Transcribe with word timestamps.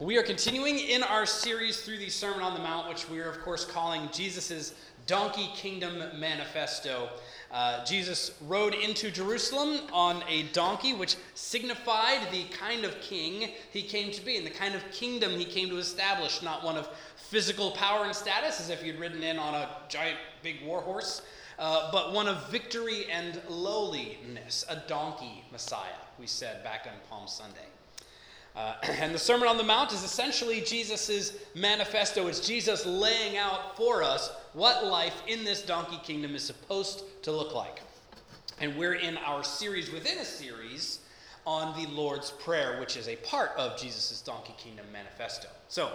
We 0.00 0.16
are 0.16 0.22
continuing 0.22 0.78
in 0.78 1.02
our 1.02 1.26
series 1.26 1.80
through 1.80 1.98
the 1.98 2.08
Sermon 2.08 2.40
on 2.40 2.54
the 2.54 2.60
Mount, 2.60 2.88
which 2.88 3.10
we 3.10 3.18
are, 3.18 3.28
of 3.28 3.40
course, 3.40 3.64
calling 3.64 4.08
Jesus' 4.12 4.72
Donkey 5.08 5.50
Kingdom 5.56 6.00
Manifesto. 6.20 7.08
Uh, 7.50 7.84
Jesus 7.84 8.30
rode 8.46 8.74
into 8.74 9.10
Jerusalem 9.10 9.80
on 9.92 10.22
a 10.28 10.44
donkey, 10.52 10.94
which 10.94 11.16
signified 11.34 12.30
the 12.30 12.44
kind 12.44 12.84
of 12.84 13.00
king 13.00 13.50
he 13.72 13.82
came 13.82 14.12
to 14.12 14.24
be 14.24 14.36
and 14.36 14.46
the 14.46 14.52
kind 14.52 14.76
of 14.76 14.88
kingdom 14.92 15.32
he 15.32 15.44
came 15.44 15.68
to 15.68 15.78
establish, 15.78 16.42
not 16.42 16.62
one 16.62 16.76
of 16.76 16.88
physical 17.16 17.72
power 17.72 18.04
and 18.04 18.14
status, 18.14 18.60
as 18.60 18.70
if 18.70 18.80
he'd 18.80 19.00
ridden 19.00 19.24
in 19.24 19.36
on 19.36 19.56
a 19.56 19.68
giant 19.88 20.18
big 20.44 20.64
war 20.64 20.80
horse, 20.80 21.22
uh, 21.58 21.90
but 21.90 22.12
one 22.12 22.28
of 22.28 22.48
victory 22.50 23.06
and 23.10 23.42
lowliness, 23.48 24.64
a 24.68 24.76
donkey 24.86 25.44
Messiah, 25.50 25.88
we 26.20 26.26
said 26.28 26.62
back 26.62 26.86
on 26.86 26.96
Palm 27.10 27.26
Sunday. 27.26 27.66
Uh, 28.58 28.74
and 29.00 29.14
the 29.14 29.18
Sermon 29.18 29.48
on 29.48 29.56
the 29.56 29.62
Mount 29.62 29.92
is 29.92 30.02
essentially 30.02 30.60
Jesus' 30.60 31.32
manifesto. 31.54 32.26
It's 32.26 32.44
Jesus 32.46 32.84
laying 32.84 33.36
out 33.36 33.76
for 33.76 34.02
us 34.02 34.32
what 34.52 34.84
life 34.84 35.22
in 35.28 35.44
this 35.44 35.62
donkey 35.62 36.00
kingdom 36.02 36.34
is 36.34 36.42
supposed 36.42 37.04
to 37.22 37.30
look 37.30 37.54
like. 37.54 37.80
And 38.60 38.76
we're 38.76 38.94
in 38.94 39.16
our 39.18 39.44
series 39.44 39.92
within 39.92 40.18
a 40.18 40.24
series 40.24 40.98
on 41.46 41.80
the 41.80 41.88
Lord's 41.92 42.32
Prayer, 42.32 42.80
which 42.80 42.96
is 42.96 43.06
a 43.06 43.14
part 43.16 43.52
of 43.56 43.78
Jesus' 43.78 44.20
donkey 44.20 44.54
kingdom 44.58 44.86
manifesto. 44.92 45.46
So, 45.68 45.92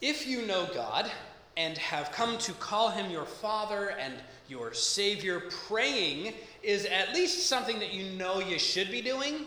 if 0.00 0.28
you 0.28 0.46
know 0.46 0.68
God 0.72 1.10
and 1.56 1.76
have 1.76 2.12
come 2.12 2.38
to 2.38 2.52
call 2.52 2.90
him 2.90 3.10
your 3.10 3.24
Father 3.24 3.90
and 3.90 4.14
your 4.48 4.72
Savior, 4.72 5.42
praying 5.66 6.34
is 6.62 6.86
at 6.86 7.12
least 7.12 7.48
something 7.48 7.80
that 7.80 7.92
you 7.92 8.16
know 8.16 8.38
you 8.38 8.60
should 8.60 8.92
be 8.92 9.02
doing 9.02 9.46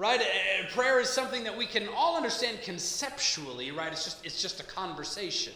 right? 0.00 0.22
Prayer 0.70 0.98
is 0.98 1.10
something 1.10 1.44
that 1.44 1.54
we 1.54 1.66
can 1.66 1.86
all 1.94 2.16
understand 2.16 2.62
conceptually 2.62 3.70
right? 3.70 3.92
It's 3.92 4.02
just 4.02 4.24
it's 4.24 4.40
just 4.40 4.58
a 4.58 4.64
conversation. 4.64 5.52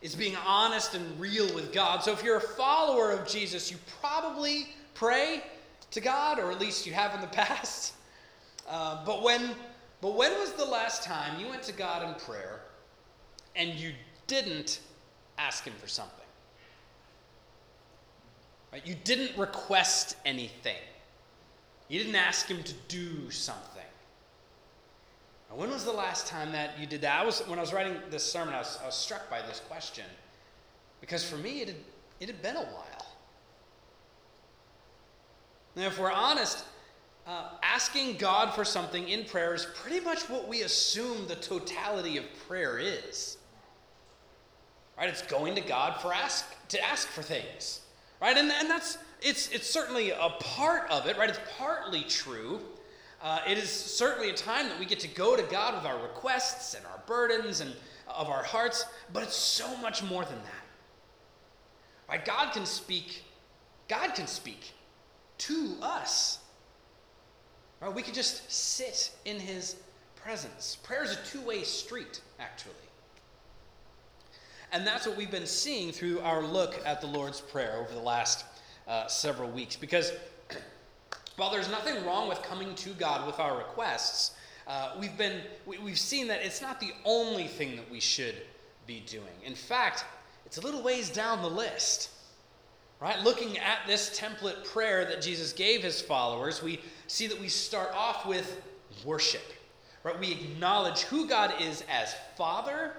It's 0.00 0.14
being 0.14 0.36
honest 0.46 0.94
and 0.94 1.20
real 1.20 1.52
with 1.52 1.72
god. 1.72 2.04
So 2.04 2.12
if 2.12 2.22
you're 2.22 2.36
a 2.36 2.40
follower 2.40 3.10
of 3.10 3.26
jesus 3.28 3.70
you 3.72 3.76
probably 4.00 4.68
pray 4.94 5.42
to 5.90 6.00
god 6.00 6.38
or 6.38 6.52
at 6.52 6.60
least 6.60 6.86
you 6.86 6.92
have 6.92 7.12
in 7.14 7.20
the 7.20 7.26
past. 7.42 7.94
Uh, 8.68 9.04
but 9.04 9.22
when 9.22 9.50
but 10.00 10.14
when 10.14 10.32
was 10.38 10.52
the 10.52 10.64
last 10.64 11.02
time 11.02 11.40
you 11.40 11.48
went 11.48 11.64
to 11.64 11.72
god 11.72 12.08
in 12.08 12.14
prayer 12.24 12.60
and 13.56 13.74
you 13.74 13.92
didn't 14.28 14.78
ask 15.38 15.64
him 15.64 15.74
for 15.80 15.88
something? 15.88 16.14
Right? 18.72 18.86
You 18.86 18.94
didn't 18.94 19.36
request 19.36 20.14
anything 20.24 20.78
you 21.90 21.98
didn't 21.98 22.14
ask 22.14 22.46
him 22.46 22.62
to 22.62 22.72
do 22.86 23.30
something. 23.30 23.82
Now, 25.50 25.56
when 25.56 25.70
was 25.70 25.84
the 25.84 25.92
last 25.92 26.28
time 26.28 26.52
that 26.52 26.78
you 26.78 26.86
did 26.86 27.00
that? 27.00 27.20
I 27.20 27.24
was 27.24 27.40
when 27.48 27.58
I 27.58 27.62
was 27.62 27.72
writing 27.72 27.96
this 28.10 28.24
sermon, 28.24 28.54
I 28.54 28.58
was, 28.58 28.78
I 28.80 28.86
was 28.86 28.94
struck 28.94 29.28
by 29.28 29.42
this 29.42 29.60
question 29.68 30.04
because 31.00 31.28
for 31.28 31.36
me, 31.36 31.62
it 31.62 31.68
had, 31.68 31.76
it 32.20 32.28
had 32.28 32.40
been 32.40 32.56
a 32.56 32.62
while. 32.62 33.06
Now, 35.74 35.86
if 35.86 35.98
we're 35.98 36.12
honest, 36.12 36.64
uh, 37.26 37.48
asking 37.62 38.16
God 38.18 38.54
for 38.54 38.64
something 38.64 39.08
in 39.08 39.24
prayer 39.24 39.54
is 39.54 39.66
pretty 39.74 40.00
much 40.00 40.28
what 40.28 40.46
we 40.46 40.62
assume 40.62 41.26
the 41.26 41.36
totality 41.36 42.18
of 42.18 42.24
prayer 42.46 42.78
is. 42.78 43.38
Right? 44.96 45.08
It's 45.08 45.22
going 45.22 45.56
to 45.56 45.60
God 45.60 46.00
for 46.00 46.12
ask 46.12 46.44
to 46.68 46.84
ask 46.84 47.08
for 47.08 47.22
things. 47.22 47.80
Right? 48.20 48.36
And, 48.36 48.50
and 48.52 48.70
that's 48.70 48.98
it's, 49.22 49.48
it's 49.50 49.68
certainly 49.68 50.10
a 50.10 50.30
part 50.40 50.90
of 50.90 51.06
it, 51.06 51.16
right? 51.16 51.28
It's 51.28 51.40
partly 51.56 52.02
true. 52.04 52.60
Uh, 53.22 53.40
it 53.46 53.58
is 53.58 53.70
certainly 53.70 54.30
a 54.30 54.34
time 54.34 54.68
that 54.68 54.78
we 54.78 54.86
get 54.86 55.00
to 55.00 55.08
go 55.08 55.36
to 55.36 55.42
God 55.42 55.74
with 55.74 55.84
our 55.84 56.00
requests 56.02 56.74
and 56.74 56.84
our 56.86 57.02
burdens 57.06 57.60
and 57.60 57.72
of 58.08 58.28
our 58.28 58.42
hearts, 58.42 58.84
but 59.12 59.22
it's 59.22 59.36
so 59.36 59.76
much 59.78 60.02
more 60.02 60.24
than 60.24 60.38
that. 60.38 60.64
Right? 62.08 62.24
God 62.24 62.52
can 62.52 62.66
speak, 62.66 63.24
God 63.88 64.14
can 64.14 64.26
speak 64.26 64.72
to 65.38 65.74
us. 65.80 66.38
Right? 67.80 67.94
We 67.94 68.02
can 68.02 68.14
just 68.14 68.50
sit 68.50 69.12
in 69.24 69.38
his 69.38 69.76
presence. 70.16 70.76
Prayer 70.82 71.04
is 71.04 71.12
a 71.12 71.18
two-way 71.26 71.62
street, 71.62 72.20
actually. 72.38 72.74
And 74.72 74.86
that's 74.86 75.06
what 75.06 75.16
we've 75.16 75.30
been 75.30 75.46
seeing 75.46 75.92
through 75.92 76.20
our 76.20 76.42
look 76.42 76.80
at 76.84 77.00
the 77.00 77.06
Lord's 77.06 77.40
Prayer 77.40 77.76
over 77.78 77.92
the 77.92 78.00
last 78.00 78.44
uh, 78.90 79.06
several 79.06 79.48
weeks. 79.48 79.76
Because 79.76 80.12
while 81.36 81.50
there's 81.50 81.70
nothing 81.70 82.04
wrong 82.04 82.28
with 82.28 82.42
coming 82.42 82.74
to 82.74 82.90
God 82.90 83.26
with 83.26 83.38
our 83.38 83.56
requests, 83.56 84.32
uh, 84.66 84.92
we've 85.00 85.16
been 85.16 85.40
we, 85.64 85.78
we've 85.78 85.98
seen 85.98 86.26
that 86.26 86.44
it's 86.44 86.60
not 86.60 86.80
the 86.80 86.92
only 87.04 87.46
thing 87.46 87.76
that 87.76 87.90
we 87.90 88.00
should 88.00 88.34
be 88.86 89.02
doing. 89.06 89.24
In 89.44 89.54
fact, 89.54 90.04
it's 90.44 90.58
a 90.58 90.60
little 90.60 90.82
ways 90.82 91.08
down 91.08 91.40
the 91.40 91.48
list. 91.48 92.10
Right? 93.00 93.18
Looking 93.20 93.56
at 93.56 93.78
this 93.86 94.18
template 94.18 94.62
prayer 94.66 95.06
that 95.06 95.22
Jesus 95.22 95.54
gave 95.54 95.82
his 95.82 96.02
followers, 96.02 96.62
we 96.62 96.80
see 97.06 97.26
that 97.28 97.40
we 97.40 97.48
start 97.48 97.94
off 97.94 98.26
with 98.26 98.60
worship. 99.06 99.54
Right? 100.02 100.18
We 100.20 100.32
acknowledge 100.32 101.02
who 101.02 101.26
God 101.26 101.54
is 101.62 101.82
as 101.88 102.14
Father 102.36 102.92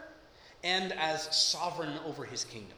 and 0.63 0.93
as 0.93 1.35
sovereign 1.35 1.93
over 2.05 2.25
his 2.25 2.45
kingdom. 2.45 2.77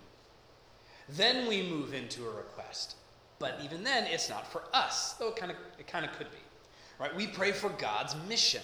Then 1.09 1.47
we 1.47 1.63
move 1.63 1.93
into 1.93 2.27
a 2.27 2.31
request. 2.31 2.95
But 3.43 3.59
even 3.61 3.83
then, 3.83 4.05
it's 4.05 4.29
not 4.29 4.49
for 4.49 4.63
us, 4.71 5.15
though 5.19 5.27
it 5.27 5.35
kind 5.35 5.51
of 5.51 5.57
it 5.77 5.85
kind 5.85 6.05
of 6.05 6.13
could 6.13 6.31
be. 6.31 6.37
Right? 6.97 7.13
We 7.13 7.27
pray 7.27 7.51
for 7.51 7.67
God's 7.71 8.15
mission, 8.29 8.61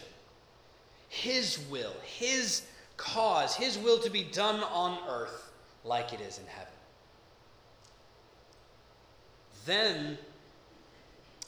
His 1.09 1.59
will, 1.69 1.91
His 2.01 2.61
cause, 2.95 3.57
His 3.57 3.77
will 3.77 3.99
to 3.99 4.09
be 4.09 4.23
done 4.23 4.63
on 4.63 4.97
earth 5.09 5.51
like 5.83 6.13
it 6.13 6.21
is 6.21 6.37
in 6.37 6.45
heaven. 6.45 6.71
Then, 9.65 10.17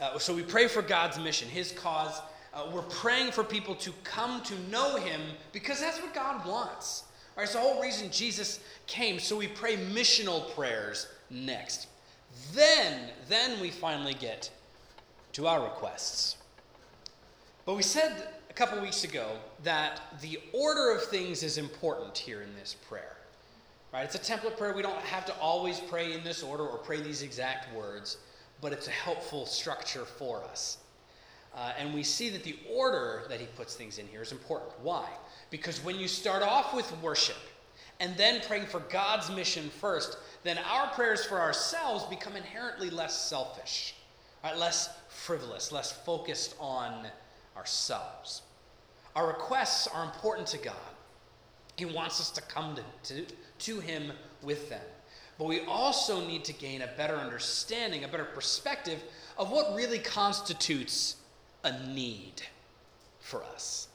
uh, 0.01 0.19
so 0.19 0.35
we 0.35 0.43
pray 0.43 0.67
for 0.67 0.81
God's 0.81 1.17
mission, 1.17 1.47
His 1.47 1.71
cause. 1.71 2.21
Uh, 2.53 2.69
we're 2.73 2.81
praying 2.81 3.31
for 3.31 3.45
people 3.45 3.75
to 3.75 3.93
come 4.03 4.41
to 4.41 4.59
know 4.69 4.97
Him 4.97 5.21
because 5.53 5.79
that's 5.79 6.01
what 6.01 6.13
God 6.13 6.45
wants. 6.45 7.05
All 7.05 7.37
right, 7.37 7.43
it's 7.43 7.53
the 7.53 7.61
whole 7.61 7.81
reason 7.81 8.11
Jesus 8.11 8.59
came. 8.87 9.19
So 9.19 9.37
we 9.37 9.47
pray 9.47 9.77
missional 9.77 10.53
prayers 10.53 11.07
next. 11.29 11.87
Then, 12.53 13.09
then 13.27 13.59
we 13.59 13.69
finally 13.69 14.13
get 14.13 14.49
to 15.33 15.47
our 15.47 15.63
requests. 15.63 16.37
But 17.65 17.75
we 17.75 17.83
said 17.83 18.27
a 18.49 18.53
couple 18.53 18.81
weeks 18.81 19.03
ago 19.03 19.37
that 19.63 20.01
the 20.21 20.39
order 20.53 20.91
of 20.91 21.03
things 21.03 21.43
is 21.43 21.57
important 21.57 22.17
here 22.17 22.41
in 22.41 22.53
this 22.55 22.75
prayer. 22.87 23.17
Right? 23.93 24.03
It's 24.03 24.15
a 24.15 24.19
template 24.19 24.57
prayer. 24.57 24.73
We 24.73 24.81
don't 24.81 25.01
have 25.01 25.25
to 25.25 25.35
always 25.35 25.79
pray 25.79 26.13
in 26.13 26.23
this 26.23 26.43
order 26.43 26.65
or 26.65 26.77
pray 26.77 27.01
these 27.01 27.21
exact 27.21 27.73
words, 27.75 28.17
but 28.61 28.71
it's 28.71 28.87
a 28.87 28.91
helpful 28.91 29.45
structure 29.45 30.05
for 30.05 30.43
us. 30.43 30.77
Uh, 31.53 31.73
and 31.77 31.93
we 31.93 32.01
see 32.01 32.29
that 32.29 32.43
the 32.43 32.57
order 32.69 33.23
that 33.27 33.41
he 33.41 33.45
puts 33.57 33.75
things 33.75 33.97
in 33.97 34.07
here 34.07 34.21
is 34.21 34.31
important. 34.31 34.71
Why? 34.81 35.05
Because 35.49 35.83
when 35.83 35.97
you 35.97 36.07
start 36.07 36.43
off 36.43 36.73
with 36.73 36.89
worship 37.01 37.35
and 38.01 38.17
then 38.17 38.41
praying 38.47 38.65
for 38.65 38.79
God's 38.79 39.29
mission 39.29 39.69
first, 39.69 40.17
then 40.43 40.57
our 40.57 40.87
prayers 40.87 41.23
for 41.23 41.39
ourselves 41.39 42.03
become 42.05 42.35
inherently 42.35 42.89
less 42.89 43.29
selfish, 43.29 43.93
right? 44.43 44.57
less 44.57 44.89
frivolous, 45.07 45.71
less 45.71 45.91
focused 45.91 46.55
on 46.59 47.05
ourselves. 47.55 48.41
Our 49.15 49.27
requests 49.27 49.87
are 49.87 50.03
important 50.03 50.47
to 50.47 50.57
God. 50.57 50.75
He 51.75 51.85
wants 51.85 52.19
us 52.19 52.31
to 52.31 52.41
come 52.41 52.75
to, 52.75 52.83
to, 53.13 53.25
to 53.59 53.79
Him 53.79 54.11
with 54.41 54.67
them. 54.69 54.81
But 55.37 55.45
we 55.45 55.61
also 55.61 56.25
need 56.25 56.43
to 56.45 56.53
gain 56.53 56.81
a 56.81 56.89
better 56.97 57.15
understanding, 57.15 58.03
a 58.03 58.07
better 58.07 58.25
perspective 58.25 59.03
of 59.37 59.51
what 59.51 59.75
really 59.75 59.99
constitutes 59.99 61.17
a 61.63 61.87
need 61.87 62.41
for 63.19 63.43
us. 63.43 63.87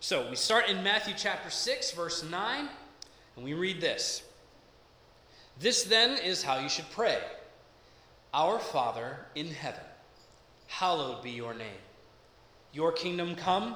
So 0.00 0.30
we 0.30 0.36
start 0.36 0.68
in 0.68 0.84
Matthew 0.84 1.12
chapter 1.16 1.50
6, 1.50 1.90
verse 1.90 2.22
9, 2.22 2.68
and 3.34 3.44
we 3.44 3.52
read 3.52 3.80
this. 3.80 4.22
This 5.58 5.82
then 5.82 6.16
is 6.18 6.40
how 6.40 6.60
you 6.60 6.68
should 6.68 6.88
pray 6.92 7.18
Our 8.32 8.60
Father 8.60 9.18
in 9.34 9.48
heaven, 9.48 9.82
hallowed 10.68 11.24
be 11.24 11.32
your 11.32 11.52
name. 11.52 11.80
Your 12.72 12.92
kingdom 12.92 13.34
come, 13.34 13.74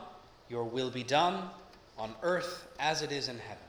your 0.49 0.63
will 0.63 0.91
be 0.91 1.03
done, 1.03 1.51
on 1.99 2.15
earth 2.23 2.69
as 2.79 3.03
it 3.03 3.11
is 3.11 3.29
in 3.29 3.39
heaven. 3.39 3.65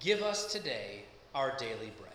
Give 0.00 0.22
us 0.22 0.50
today 0.50 1.02
our 1.34 1.54
daily 1.58 1.92
bread. 2.00 2.12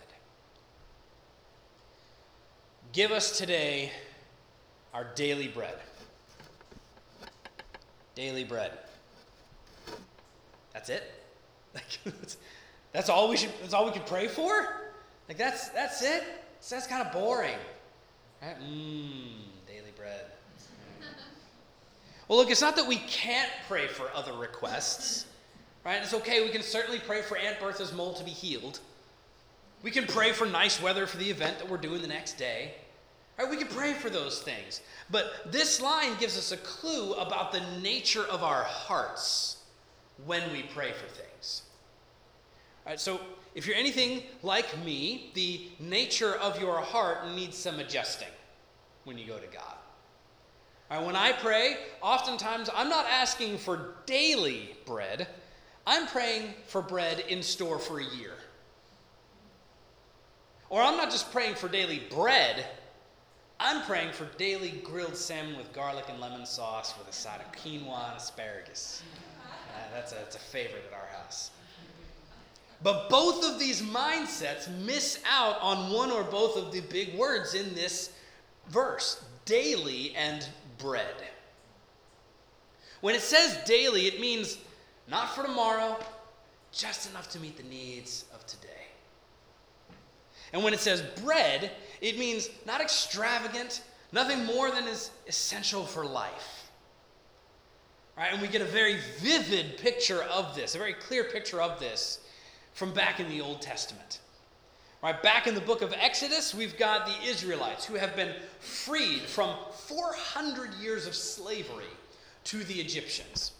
Give 2.92 3.12
us 3.12 3.38
today 3.38 3.92
our 4.92 5.06
daily 5.14 5.46
bread. 5.46 5.76
Daily 8.16 8.42
bread. 8.42 8.72
That's 10.72 10.88
it? 10.88 11.02
Like, 11.72 11.84
that's 12.92 13.08
all 13.08 13.28
we 13.28 13.36
should 13.36 13.50
that's 13.60 13.74
all 13.74 13.86
we 13.86 13.92
can 13.92 14.02
pray 14.02 14.26
for? 14.26 14.68
Like 15.28 15.38
that's 15.38 15.68
that's 15.68 16.02
it? 16.02 16.24
So 16.60 16.74
that's 16.74 16.88
kind 16.88 17.06
of 17.06 17.12
boring. 17.12 17.58
Right? 18.42 18.56
Mmm, 18.60 19.44
daily 19.68 19.92
bread. 19.96 20.24
Well, 22.26 22.38
look, 22.38 22.50
it's 22.50 22.60
not 22.60 22.76
that 22.76 22.86
we 22.86 22.96
can't 22.96 23.50
pray 23.68 23.86
for 23.86 24.10
other 24.14 24.32
requests, 24.32 25.26
right? 25.84 26.00
It's 26.02 26.14
okay. 26.14 26.44
We 26.44 26.50
can 26.50 26.62
certainly 26.62 27.00
pray 27.00 27.22
for 27.22 27.36
Aunt 27.36 27.58
Bertha's 27.58 27.92
mole 27.92 28.14
to 28.14 28.24
be 28.24 28.30
healed. 28.30 28.80
We 29.82 29.90
can 29.90 30.06
pray 30.06 30.32
for 30.32 30.46
nice 30.46 30.80
weather 30.80 31.06
for 31.06 31.16
the 31.16 31.30
event 31.30 31.58
that 31.58 31.68
we're 31.68 31.78
doing 31.78 32.02
the 32.02 32.08
next 32.08 32.34
day. 32.34 32.74
Right? 33.38 33.48
We 33.48 33.56
can 33.56 33.68
pray 33.68 33.94
for 33.94 34.10
those 34.10 34.42
things. 34.42 34.82
But 35.10 35.50
this 35.50 35.80
line 35.80 36.16
gives 36.18 36.36
us 36.36 36.52
a 36.52 36.56
clue 36.58 37.14
about 37.14 37.52
the 37.52 37.62
nature 37.80 38.24
of 38.24 38.42
our 38.44 38.62
hearts 38.62 39.59
when 40.26 40.50
we 40.52 40.62
pray 40.74 40.92
for 40.92 41.06
things. 41.06 41.62
All 42.86 42.92
right, 42.92 43.00
so 43.00 43.20
if 43.54 43.66
you're 43.66 43.76
anything 43.76 44.22
like 44.42 44.84
me, 44.84 45.30
the 45.34 45.68
nature 45.78 46.34
of 46.36 46.60
your 46.60 46.80
heart 46.80 47.28
needs 47.34 47.56
some 47.56 47.80
adjusting 47.80 48.28
when 49.04 49.18
you 49.18 49.26
go 49.26 49.38
to 49.38 49.46
God. 49.46 49.74
Right, 50.90 51.04
when 51.04 51.16
I 51.16 51.32
pray, 51.32 51.76
oftentimes 52.02 52.68
I'm 52.74 52.88
not 52.88 53.06
asking 53.06 53.58
for 53.58 53.94
daily 54.06 54.76
bread, 54.86 55.28
I'm 55.86 56.06
praying 56.06 56.54
for 56.66 56.82
bread 56.82 57.20
in 57.28 57.42
store 57.42 57.78
for 57.78 58.00
a 58.00 58.04
year. 58.04 58.34
Or 60.68 60.82
I'm 60.82 60.96
not 60.96 61.10
just 61.10 61.32
praying 61.32 61.56
for 61.56 61.68
daily 61.68 62.02
bread, 62.10 62.64
I'm 63.58 63.82
praying 63.82 64.12
for 64.12 64.24
daily 64.38 64.80
grilled 64.84 65.16
salmon 65.16 65.56
with 65.56 65.72
garlic 65.72 66.06
and 66.08 66.18
lemon 66.20 66.46
sauce 66.46 66.94
with 66.96 67.08
a 67.08 67.12
side 67.12 67.40
of 67.40 67.52
quinoa 67.52 68.08
and 68.08 68.16
asparagus. 68.16 69.02
That's, 69.92 70.12
a, 70.12 70.16
that's 70.16 70.36
a 70.36 70.40
favorite 70.40 70.84
at 70.90 70.98
our 70.98 71.06
house. 71.18 71.50
But 72.82 73.10
both 73.10 73.44
of 73.44 73.58
these 73.58 73.82
mindsets 73.82 74.68
miss 74.84 75.20
out 75.30 75.60
on 75.60 75.92
one 75.92 76.10
or 76.10 76.24
both 76.24 76.56
of 76.56 76.72
the 76.72 76.80
big 76.80 77.14
words 77.14 77.54
in 77.54 77.74
this 77.74 78.10
verse 78.68 79.22
daily 79.44 80.14
and 80.16 80.46
bread. 80.78 81.14
When 83.00 83.14
it 83.14 83.20
says 83.20 83.58
daily, 83.66 84.06
it 84.06 84.20
means 84.20 84.58
not 85.08 85.34
for 85.34 85.42
tomorrow, 85.42 85.98
just 86.72 87.10
enough 87.10 87.28
to 87.30 87.40
meet 87.40 87.56
the 87.56 87.62
needs 87.64 88.24
of 88.34 88.46
today. 88.46 88.68
And 90.52 90.62
when 90.64 90.72
it 90.72 90.80
says 90.80 91.02
bread, 91.22 91.70
it 92.00 92.18
means 92.18 92.48
not 92.66 92.80
extravagant, 92.80 93.82
nothing 94.12 94.44
more 94.44 94.70
than 94.70 94.86
is 94.86 95.10
essential 95.26 95.84
for 95.84 96.04
life. 96.04 96.59
Right? 98.20 98.34
And 98.34 98.42
we 98.42 98.48
get 98.48 98.60
a 98.60 98.66
very 98.66 98.98
vivid 99.20 99.78
picture 99.78 100.22
of 100.24 100.54
this, 100.54 100.74
a 100.74 100.78
very 100.78 100.92
clear 100.92 101.24
picture 101.24 101.62
of 101.62 101.80
this 101.80 102.18
from 102.74 102.92
back 102.92 103.18
in 103.18 103.30
the 103.30 103.40
Old 103.40 103.62
Testament. 103.62 104.20
Right, 105.02 105.22
back 105.22 105.46
in 105.46 105.54
the 105.54 105.62
book 105.62 105.80
of 105.80 105.94
Exodus, 105.98 106.54
we've 106.54 106.76
got 106.76 107.06
the 107.06 107.26
Israelites 107.26 107.86
who 107.86 107.94
have 107.94 108.14
been 108.14 108.34
freed 108.58 109.22
from 109.22 109.56
400 109.72 110.74
years 110.74 111.06
of 111.06 111.14
slavery 111.14 111.86
to 112.44 112.62
the 112.64 112.74
Egyptians. 112.74 113.52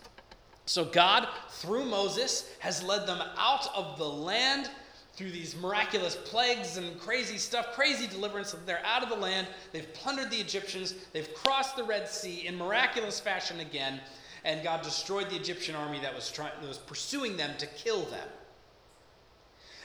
So, 0.66 0.84
God, 0.84 1.26
through 1.48 1.86
Moses, 1.86 2.52
has 2.58 2.82
led 2.82 3.06
them 3.06 3.22
out 3.38 3.74
of 3.74 3.96
the 3.96 4.04
land 4.04 4.68
through 5.14 5.30
these 5.30 5.56
miraculous 5.56 6.16
plagues 6.16 6.76
and 6.76 7.00
crazy 7.00 7.38
stuff, 7.38 7.72
crazy 7.72 8.06
deliverance. 8.06 8.54
They're 8.66 8.84
out 8.84 9.02
of 9.02 9.08
the 9.08 9.16
land. 9.16 9.46
They've 9.72 9.90
plundered 9.94 10.30
the 10.30 10.36
Egyptians. 10.36 10.94
They've 11.14 11.32
crossed 11.32 11.76
the 11.76 11.84
Red 11.84 12.06
Sea 12.06 12.46
in 12.46 12.58
miraculous 12.58 13.18
fashion 13.18 13.60
again. 13.60 14.00
And 14.44 14.62
God 14.62 14.82
destroyed 14.82 15.28
the 15.30 15.36
Egyptian 15.36 15.74
army 15.74 16.00
that 16.00 16.14
was, 16.14 16.30
trying, 16.30 16.52
that 16.60 16.68
was 16.68 16.78
pursuing 16.78 17.36
them 17.36 17.50
to 17.58 17.66
kill 17.66 18.04
them. 18.04 18.28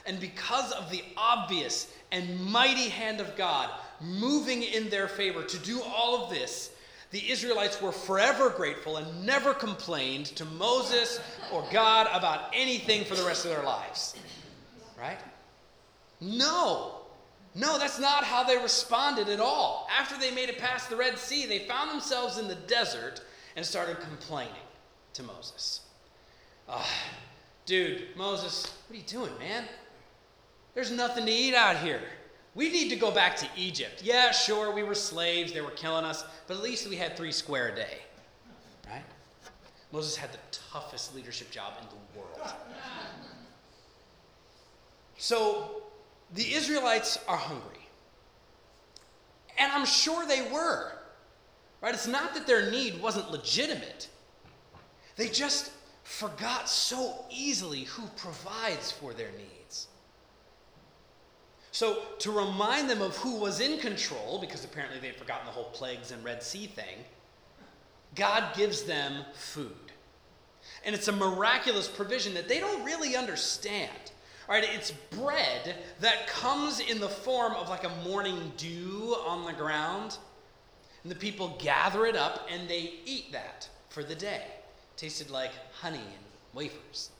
And 0.06 0.20
because 0.20 0.72
of 0.72 0.90
the 0.90 1.02
obvious 1.16 1.92
and 2.12 2.40
mighty 2.40 2.88
hand 2.88 3.20
of 3.20 3.36
God 3.36 3.70
moving 4.00 4.62
in 4.62 4.88
their 4.88 5.08
favor 5.08 5.42
to 5.42 5.58
do 5.58 5.82
all 5.82 6.24
of 6.24 6.30
this, 6.30 6.70
the 7.10 7.30
Israelites 7.30 7.80
were 7.80 7.92
forever 7.92 8.50
grateful 8.50 8.96
and 8.96 9.26
never 9.26 9.54
complained 9.54 10.26
to 10.26 10.44
Moses 10.44 11.20
or 11.52 11.64
God 11.72 12.08
about 12.12 12.50
anything 12.52 13.04
for 13.04 13.14
the 13.14 13.24
rest 13.24 13.44
of 13.44 13.50
their 13.50 13.62
lives. 13.62 14.14
Right? 14.98 15.18
No. 16.20 16.96
No, 17.54 17.78
that's 17.78 17.98
not 17.98 18.24
how 18.24 18.44
they 18.44 18.58
responded 18.58 19.28
at 19.28 19.40
all. 19.40 19.88
After 19.96 20.18
they 20.18 20.30
made 20.30 20.48
it 20.48 20.58
past 20.58 20.90
the 20.90 20.96
Red 20.96 21.18
Sea, 21.18 21.46
they 21.46 21.60
found 21.60 21.90
themselves 21.90 22.38
in 22.38 22.48
the 22.48 22.54
desert 22.54 23.22
and 23.56 23.64
started 23.64 23.98
complaining 24.00 24.52
to 25.14 25.22
Moses. 25.22 25.80
Oh, 26.68 26.86
dude, 27.64 28.08
Moses, 28.16 28.72
what 28.86 28.94
are 28.94 29.00
you 29.00 29.06
doing, 29.06 29.32
man? 29.38 29.64
There's 30.74 30.90
nothing 30.90 31.24
to 31.24 31.32
eat 31.32 31.54
out 31.54 31.78
here. 31.78 32.00
We 32.54 32.70
need 32.70 32.90
to 32.90 32.96
go 32.96 33.10
back 33.10 33.36
to 33.36 33.46
Egypt. 33.56 34.02
Yeah, 34.02 34.30
sure, 34.30 34.74
we 34.74 34.82
were 34.82 34.94
slaves, 34.94 35.52
they 35.52 35.60
were 35.62 35.70
killing 35.70 36.04
us, 36.04 36.24
but 36.46 36.58
at 36.58 36.62
least 36.62 36.88
we 36.88 36.96
had 36.96 37.16
three 37.16 37.32
square 37.32 37.68
a 37.68 37.74
day. 37.74 37.98
Right? 38.88 39.04
Moses 39.92 40.16
had 40.16 40.32
the 40.32 40.38
toughest 40.70 41.14
leadership 41.14 41.50
job 41.50 41.74
in 41.80 41.86
the 41.88 42.18
world. 42.18 42.52
So 45.16 45.82
the 46.34 46.54
Israelites 46.54 47.18
are 47.26 47.36
hungry. 47.36 47.88
And 49.58 49.72
I'm 49.72 49.86
sure 49.86 50.26
they 50.26 50.50
were. 50.52 50.92
Right? 51.80 51.94
It's 51.94 52.06
not 52.06 52.34
that 52.34 52.46
their 52.46 52.70
need 52.70 53.00
wasn't 53.00 53.30
legitimate. 53.30 54.08
They 55.16 55.28
just 55.28 55.70
forgot 56.02 56.68
so 56.68 57.24
easily 57.30 57.84
who 57.84 58.06
provides 58.16 58.92
for 58.92 59.12
their 59.12 59.30
needs. 59.32 59.88
So, 61.72 62.02
to 62.20 62.30
remind 62.30 62.88
them 62.88 63.02
of 63.02 63.16
who 63.18 63.36
was 63.36 63.60
in 63.60 63.78
control, 63.78 64.38
because 64.40 64.64
apparently 64.64 64.98
they'd 64.98 65.16
forgotten 65.16 65.44
the 65.44 65.52
whole 65.52 65.70
plagues 65.72 66.10
and 66.10 66.24
Red 66.24 66.42
Sea 66.42 66.66
thing, 66.66 67.04
God 68.14 68.56
gives 68.56 68.84
them 68.84 69.24
food. 69.34 69.72
And 70.84 70.94
it's 70.94 71.08
a 71.08 71.12
miraculous 71.12 71.86
provision 71.86 72.32
that 72.34 72.48
they 72.48 72.60
don't 72.60 72.84
really 72.84 73.14
understand. 73.14 73.90
All 74.48 74.54
right, 74.54 74.66
it's 74.72 74.92
bread 75.10 75.74
that 76.00 76.28
comes 76.28 76.80
in 76.80 77.00
the 77.00 77.08
form 77.08 77.52
of 77.54 77.68
like 77.68 77.84
a 77.84 78.08
morning 78.08 78.52
dew 78.56 79.16
on 79.26 79.44
the 79.44 79.52
ground. 79.52 80.16
And 81.06 81.10
the 81.12 81.20
people 81.20 81.56
gather 81.60 82.04
it 82.04 82.16
up 82.16 82.48
and 82.50 82.68
they 82.68 82.94
eat 83.04 83.30
that 83.30 83.68
for 83.90 84.02
the 84.02 84.16
day. 84.16 84.42
It 84.42 84.96
tasted 84.96 85.30
like 85.30 85.52
honey 85.72 85.98
and 85.98 86.24
wafers. 86.52 87.10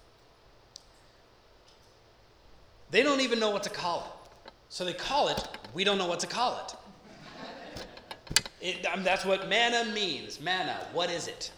They 2.91 3.05
don't 3.05 3.21
even 3.21 3.39
know 3.39 3.51
what 3.51 3.63
to 3.63 3.71
call 3.71 4.01
it. 4.01 4.41
So 4.71 4.85
they 4.85 4.93
call 4.93 5.29
it, 5.29 5.41
we 5.73 5.85
don't 5.85 5.99
know 5.99 6.09
what 6.09 6.19
to 6.19 6.27
call 6.27 6.61
it. 6.67 6.75
it 8.61 8.85
um, 8.87 9.05
that's 9.05 9.25
what 9.25 9.49
manna 9.49 9.93
means. 9.93 10.41
Manna, 10.41 10.81
what 10.93 11.09
is 11.09 11.29
it? 11.29 11.53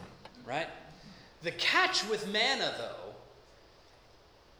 Right? 0.47 0.67
The 1.43 1.53
catch 1.53 2.07
with 2.11 2.31
manna, 2.31 2.75
though, 2.77 3.15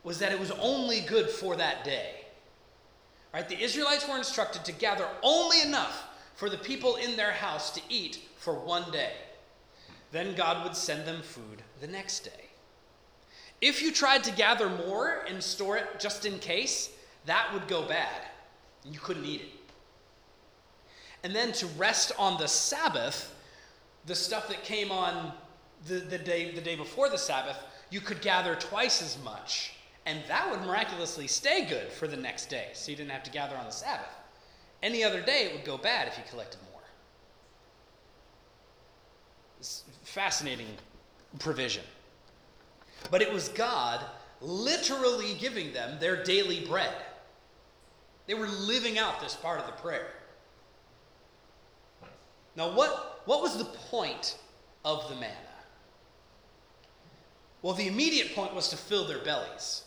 was 0.05 0.21
that 0.21 0.33
it 0.33 0.41
was 0.41 0.53
only 0.53 1.01
good 1.01 1.29
for 1.29 1.55
that 1.57 1.85
day. 1.85 2.15
Right? 3.35 3.47
The 3.47 3.63
Israelites 3.63 4.09
were 4.09 4.17
instructed 4.17 4.65
to 4.65 4.73
gather 4.73 5.07
only 5.23 5.61
enough 5.61 6.08
for 6.39 6.49
the 6.49 6.57
people 6.57 6.95
in 6.95 7.17
their 7.17 7.33
house 7.33 7.73
to 7.73 7.81
eat 7.89 8.21
for 8.37 8.55
one 8.55 8.89
day. 8.93 9.11
Then 10.13 10.37
God 10.37 10.63
would 10.63 10.77
send 10.77 11.05
them 11.05 11.21
food 11.21 11.63
the 11.81 11.89
next 11.89 12.21
day. 12.21 12.45
If 13.61 13.83
you 13.83 13.91
tried 13.91 14.23
to 14.23 14.31
gather 14.31 14.69
more 14.69 15.25
and 15.27 15.43
store 15.43 15.79
it 15.79 15.99
just 15.99 16.25
in 16.25 16.39
case, 16.39 16.91
that 17.27 17.53
would 17.53 17.67
go 17.67 17.83
bad. 17.83 18.23
You 18.85 19.01
couldn't 19.01 19.25
eat 19.25 19.41
it. 19.41 19.49
And 21.25 21.35
then 21.35 21.51
to 21.55 21.67
rest 21.67 22.13
on 22.17 22.39
the 22.39 22.47
Sabbath, 22.47 23.35
the 24.07 24.15
stuff 24.15 24.47
that 24.47 24.63
came 24.63 24.93
on 24.93 25.33
the, 25.89 25.97
the, 25.97 26.19
day, 26.19 26.53
the 26.53 26.61
day 26.61 26.77
before 26.77 27.09
the 27.09 27.19
Sabbath, 27.19 27.57
you 27.91 28.01
could 28.01 28.21
gather 28.21 28.55
twice 28.55 29.03
as 29.03 29.19
much. 29.25 29.73
And 30.07 30.21
that 30.29 30.49
would 30.49 30.61
miraculously 30.61 31.27
stay 31.27 31.65
good 31.65 31.91
for 31.91 32.07
the 32.07 32.17
next 32.17 32.49
day. 32.49 32.69
So 32.75 32.93
you 32.93 32.97
didn't 32.97 33.11
have 33.11 33.25
to 33.25 33.33
gather 33.33 33.57
on 33.57 33.65
the 33.65 33.73
Sabbath. 33.73 34.18
Any 34.83 35.03
other 35.03 35.21
day, 35.21 35.45
it 35.45 35.53
would 35.53 35.65
go 35.65 35.77
bad 35.77 36.09
if 36.09 36.17
you 36.17 36.25
collected 36.31 36.61
more. 36.71 36.83
It's 39.59 39.85
fascinating 40.05 40.69
provision. 41.39 41.85
But 43.11 43.23
it 43.23 43.33
was 43.33 43.49
God 43.49 44.05
literally 44.41 45.35
giving 45.35 45.73
them 45.73 45.99
their 45.99 46.23
daily 46.23 46.65
bread. 46.65 46.95
They 48.27 48.35
were 48.35 48.47
living 48.47 48.99
out 48.99 49.21
this 49.21 49.35
part 49.35 49.59
of 49.59 49.67
the 49.67 49.73
prayer. 49.73 50.09
Now, 52.57 52.71
what, 52.73 53.23
what 53.25 53.41
was 53.41 53.57
the 53.57 53.65
point 53.65 54.37
of 54.85 55.09
the 55.09 55.15
manna? 55.17 55.35
Well, 57.63 57.75
the 57.75 57.89
immediate 57.89 58.35
point 58.35 58.55
was 58.55 58.69
to 58.69 58.77
fill 58.77 59.07
their 59.07 59.19
bellies, 59.19 59.85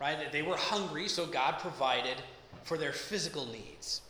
right? 0.00 0.30
They 0.32 0.42
were 0.42 0.56
hungry, 0.56 1.08
so 1.08 1.26
God 1.26 1.58
provided 1.58 2.16
for 2.64 2.76
their 2.76 2.92
physical 2.92 3.46
needs. 3.46 4.00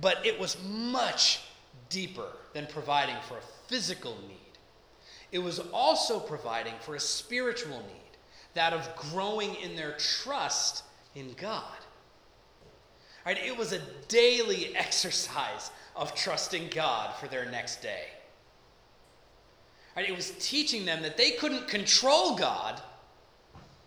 But 0.00 0.24
it 0.24 0.38
was 0.38 0.56
much 0.64 1.40
deeper 1.88 2.28
than 2.52 2.66
providing 2.66 3.16
for 3.26 3.38
a 3.38 3.42
physical 3.66 4.16
need. 4.28 4.36
It 5.32 5.38
was 5.38 5.58
also 5.72 6.20
providing 6.20 6.74
for 6.80 6.94
a 6.94 7.00
spiritual 7.00 7.78
need, 7.78 8.16
that 8.54 8.72
of 8.72 8.88
growing 8.96 9.54
in 9.56 9.76
their 9.76 9.92
trust 9.92 10.84
in 11.14 11.34
God. 11.34 11.64
Right? 13.26 13.38
It 13.38 13.56
was 13.56 13.72
a 13.72 13.80
daily 14.08 14.74
exercise 14.74 15.70
of 15.94 16.14
trusting 16.14 16.68
God 16.70 17.14
for 17.16 17.26
their 17.26 17.44
next 17.50 17.82
day. 17.82 18.04
Right? 19.96 20.08
It 20.08 20.16
was 20.16 20.30
teaching 20.38 20.84
them 20.84 21.02
that 21.02 21.16
they 21.16 21.32
couldn't 21.32 21.68
control 21.68 22.36
God, 22.36 22.80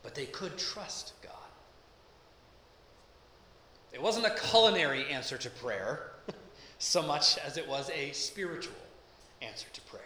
but 0.03 0.13
they 0.13 0.25
could 0.25 0.58
trust. 0.58 1.13
It 3.94 4.02
wasn't 4.02 4.26
a 4.26 4.36
culinary 4.36 5.06
answer 5.10 5.38
to 5.38 5.50
prayer 5.50 6.12
so 6.80 7.02
much 7.02 7.38
as 7.40 7.58
it 7.58 7.68
was 7.68 7.90
a 7.90 8.12
spiritual 8.12 8.76
answer 9.42 9.68
to 9.74 9.82
prayer. 9.82 10.02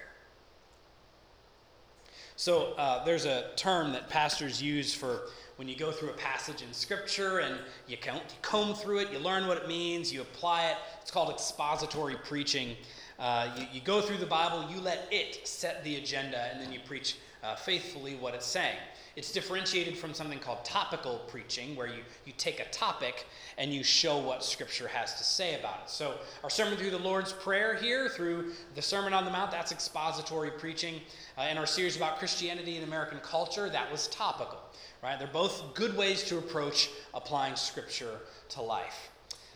So 2.37 2.73
uh, 2.77 3.05
there's 3.05 3.25
a 3.25 3.51
term 3.55 3.93
that 3.93 4.09
pastors 4.09 4.61
use 4.61 4.93
for 4.93 5.29
when 5.55 5.69
you 5.69 5.75
go 5.75 5.91
through 5.91 6.09
a 6.09 6.13
passage 6.13 6.61
in 6.61 6.73
Scripture 6.73 7.39
and 7.39 7.55
you 7.87 7.97
comb 8.41 8.73
through 8.73 8.99
it, 8.99 9.11
you 9.11 9.19
learn 9.19 9.47
what 9.47 9.57
it 9.57 9.67
means, 9.69 10.11
you 10.11 10.21
apply 10.21 10.65
it. 10.65 10.77
It's 11.01 11.11
called 11.11 11.29
expository 11.29 12.17
preaching. 12.25 12.75
Uh, 13.17 13.49
you, 13.57 13.65
you, 13.73 13.81
go 13.81 14.01
through 14.01 14.17
the 14.17 14.25
Bible, 14.25 14.69
you 14.69 14.81
let 14.81 15.07
it 15.11 15.47
set 15.47 15.81
the 15.85 15.95
agenda, 15.95 16.49
and 16.51 16.61
then 16.61 16.73
you 16.73 16.79
preach 16.85 17.15
uh, 17.41 17.55
faithfully 17.55 18.15
what 18.15 18.33
it's 18.33 18.45
saying. 18.45 18.75
It's 19.15 19.31
differentiated 19.31 19.97
from 19.97 20.13
something 20.13 20.39
called 20.39 20.65
topical 20.65 21.19
preaching, 21.27 21.73
where 21.77 21.87
you, 21.87 22.03
you 22.25 22.33
take 22.37 22.59
a 22.59 22.65
topic 22.65 23.25
and 23.57 23.73
you 23.73 23.81
show 23.81 24.17
what 24.17 24.43
Scripture 24.43 24.89
has 24.89 25.13
to 25.15 25.23
say 25.23 25.57
about 25.57 25.83
it. 25.83 25.89
So, 25.89 26.15
our 26.43 26.49
sermon 26.49 26.77
through 26.77 26.89
the 26.89 26.99
Lord's 26.99 27.31
Prayer 27.31 27.75
here, 27.75 28.09
through 28.09 28.51
the 28.75 28.81
Sermon 28.81 29.13
on 29.13 29.23
the 29.23 29.31
Mount, 29.31 29.51
that's 29.51 29.71
expository 29.71 30.51
preaching. 30.51 30.99
Uh, 31.37 31.43
in 31.43 31.57
our 31.57 31.65
series 31.65 31.95
about 31.95 32.19
Christianity 32.19 32.75
and 32.75 32.85
American 32.85 33.19
culture, 33.19 33.69
that 33.69 33.89
was 33.89 34.07
topical. 34.09 34.59
Right? 35.01 35.17
They're 35.17 35.27
both 35.27 35.73
good 35.75 35.95
ways 35.95 36.23
to 36.23 36.37
approach 36.37 36.89
applying 37.13 37.55
Scripture 37.55 38.19
to 38.49 38.61
life. 38.61 39.11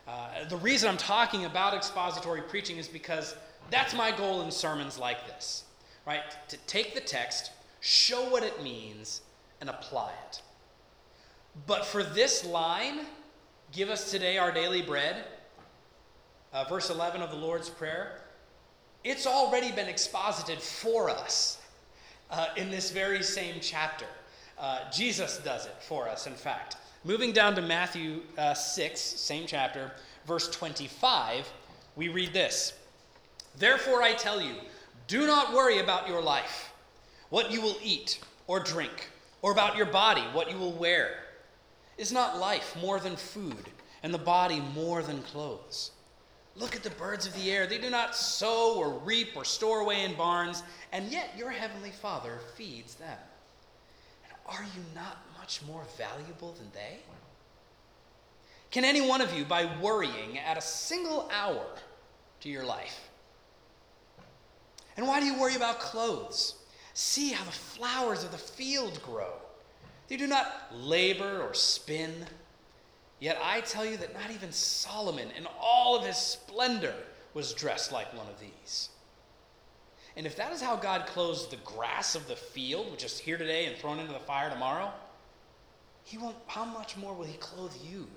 Uh, 0.08 0.48
the 0.48 0.58
reason 0.58 0.90
I'm 0.90 0.98
talking 0.98 1.46
about 1.46 1.74
expository 1.74 2.42
preaching 2.42 2.78
is 2.78 2.88
because 2.88 3.36
that's 3.70 3.94
my 3.94 4.12
goal 4.12 4.42
in 4.42 4.52
sermons 4.52 4.98
like 4.98 5.28
this, 5.28 5.66
right? 6.08 6.22
To 6.48 6.58
take 6.66 6.96
the 6.96 7.02
text, 7.02 7.52
show 7.82 8.30
what 8.30 8.42
it 8.42 8.64
means, 8.64 9.22
and 9.62 9.70
apply 9.70 10.12
it. 10.30 10.42
But 11.68 11.86
for 11.86 12.04
this 12.04 12.46
line, 12.46 13.02
give 13.72 13.90
us 13.90 14.12
today 14.12 14.38
our 14.38 14.52
daily 14.52 14.82
bread, 14.82 15.26
uh, 16.54 16.66
verse 16.66 16.90
11 16.90 17.22
of 17.22 17.32
the 17.32 17.38
Lord's 17.38 17.70
Prayer, 17.70 18.22
it's 19.04 19.26
already 19.26 19.72
been 19.72 19.88
exposited 19.88 20.60
for 20.60 21.10
us 21.10 21.60
uh, 22.32 22.48
in 22.58 22.70
this 22.70 22.92
very 22.92 23.24
same 23.24 23.56
chapter. 23.62 24.06
Uh, 24.58 24.80
Jesus 24.92 25.38
does 25.38 25.66
it 25.66 25.76
for 25.80 26.10
us, 26.10 26.28
in 26.28 26.34
fact. 26.34 26.78
Moving 27.06 27.32
down 27.32 27.56
to 27.56 27.62
Matthew 27.62 28.22
uh, 28.38 28.54
6, 28.54 29.00
same 29.00 29.48
chapter, 29.48 29.92
verse 30.26 30.50
25, 30.50 31.50
we 31.96 32.10
read 32.10 32.34
this 32.34 32.74
Therefore 33.58 34.04
I 34.04 34.14
tell 34.14 34.42
you, 34.42 34.56
do 35.08 35.26
not 35.26 35.54
worry 35.54 35.80
about 35.80 36.08
your 36.08 36.22
life, 36.22 36.74
what 37.30 37.52
you 37.52 37.62
will 37.62 37.78
eat 37.82 38.20
or 38.48 38.60
drink, 38.60 39.10
or 39.42 39.52
about 39.52 39.78
your 39.78 39.86
body, 39.86 40.22
what 40.34 40.52
you 40.52 40.58
will 40.58 40.74
wear. 40.74 41.12
Is 41.98 42.12
not 42.12 42.40
life 42.40 42.78
more 42.80 43.00
than 43.00 43.16
food, 43.16 43.70
and 44.04 44.14
the 44.14 44.18
body 44.18 44.62
more 44.74 45.02
than 45.04 45.22
clothes? 45.24 45.92
Look 46.56 46.76
at 46.76 46.84
the 46.84 46.90
birds 46.92 47.26
of 47.26 47.34
the 47.36 47.52
air. 47.52 47.68
They 47.68 47.78
do 47.78 47.90
not 47.90 48.16
sow 48.16 48.76
or 48.78 49.00
reap 49.00 49.30
or 49.36 49.46
store 49.46 49.80
away 49.80 50.04
in 50.04 50.16
barns, 50.16 50.64
and 50.92 51.12
yet 51.12 51.30
your 51.38 51.52
heavenly 51.52 51.92
Father 51.92 52.40
feeds 52.56 52.96
them. 52.96 53.18
And 54.26 54.34
are 54.46 54.64
you 54.64 54.84
not 54.94 55.18
much 55.38 55.62
more 55.68 55.84
valuable 55.98 56.54
than 56.54 56.70
they? 56.74 57.00
Can 58.72 58.86
any 58.86 59.02
one 59.02 59.22
of 59.22 59.34
you, 59.34 59.46
by 59.46 59.70
worrying, 59.82 60.38
add 60.38 60.58
a 60.58 60.62
single 60.62 61.30
hour 61.34 61.66
to 62.42 62.50
your 62.50 62.66
life? 62.66 63.10
And 64.96 65.08
why 65.08 65.20
do 65.20 65.26
you 65.26 65.40
worry 65.40 65.56
about 65.56 65.80
clothes? 65.80 66.56
See 67.02 67.30
how 67.30 67.46
the 67.46 67.52
flowers 67.52 68.26
of 68.26 68.34
the 68.34 68.38
field 68.38 69.02
grow. 69.02 69.32
They 70.10 70.18
do 70.18 70.28
not 70.28 70.68
labor 70.74 71.42
or 71.42 71.54
spin. 71.54 72.26
Yet 73.22 73.40
I 73.42 73.62
tell 73.62 73.86
you 73.86 73.96
that 73.96 74.14
not 74.14 74.32
even 74.32 74.52
Solomon, 74.52 75.30
in 75.38 75.48
all 75.62 75.96
of 75.98 76.06
his 76.06 76.18
splendor, 76.18 76.94
was 77.34 77.54
dressed 77.54 77.94
like 77.94 78.14
one 78.14 78.28
of 78.28 78.38
these. 78.42 78.90
And 80.18 80.28
if 80.28 80.36
that 80.36 80.52
is 80.52 80.62
how 80.62 80.76
God 80.76 81.06
clothes 81.06 81.48
the 81.48 81.56
grass 81.64 82.16
of 82.16 82.28
the 82.28 82.36
field, 82.36 82.92
which 82.92 83.06
is 83.06 83.18
here 83.18 83.38
today 83.38 83.68
and 83.68 83.78
thrown 83.78 84.00
into 84.00 84.12
the 84.12 84.20
fire 84.20 84.50
tomorrow, 84.50 84.92
he 86.04 86.18
won't, 86.18 86.36
how 86.48 86.66
much 86.66 86.98
more 86.98 87.14
will 87.14 87.24
he 87.24 87.38
clothe 87.38 87.76
you, 87.90 88.08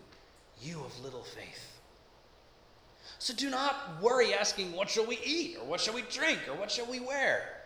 you 0.61 0.81
of 0.81 1.05
little 1.05 1.23
faith? 1.23 1.79
So 3.21 3.33
do 3.33 3.49
not 3.49 4.03
worry 4.03 4.35
asking, 4.35 4.73
What 4.73 4.91
shall 4.91 5.07
we 5.07 5.21
eat? 5.25 5.57
Or 5.61 5.67
what 5.67 5.81
shall 5.81 5.95
we 5.95 6.03
drink? 6.11 6.41
Or 6.49 6.57
what 6.57 6.73
shall 6.73 6.91
we 6.91 6.99
wear? 6.99 7.62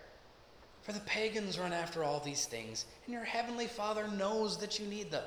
For 0.87 0.93
the 0.93 1.01
pagans 1.01 1.59
run 1.59 1.73
after 1.73 2.05
all 2.05 2.21
these 2.21 2.47
things, 2.47 2.85
and 3.07 3.13
your 3.13 3.25
heavenly 3.25 3.67
Father 3.67 4.07
knows 4.07 4.57
that 4.59 4.79
you 4.79 4.87
need 4.87 5.11
them. 5.11 5.25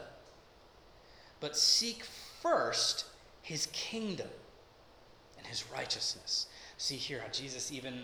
But 1.42 1.58
seek 1.58 2.06
first 2.42 3.08
his 3.42 3.66
kingdom 3.74 4.30
and 5.38 5.46
his 5.46 5.70
righteousness. 5.70 6.48
See 6.78 6.96
here 6.96 7.20
how 7.20 7.30
Jesus 7.34 7.74
even 7.74 8.04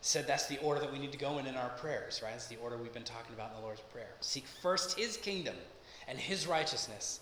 said 0.00 0.28
that's 0.28 0.46
the 0.46 0.58
order 0.58 0.80
that 0.80 0.92
we 0.92 1.00
need 1.00 1.10
to 1.10 1.18
go 1.18 1.38
in 1.38 1.46
in 1.48 1.56
our 1.56 1.70
prayers, 1.70 2.20
right? 2.22 2.34
It's 2.36 2.46
the 2.46 2.58
order 2.62 2.76
we've 2.76 2.94
been 2.94 3.02
talking 3.02 3.34
about 3.34 3.50
in 3.50 3.56
the 3.56 3.62
Lord's 3.62 3.80
Prayer. 3.80 4.14
Seek 4.20 4.46
first 4.46 4.96
his 4.96 5.16
kingdom 5.16 5.56
and 6.06 6.16
his 6.16 6.46
righteousness, 6.46 7.18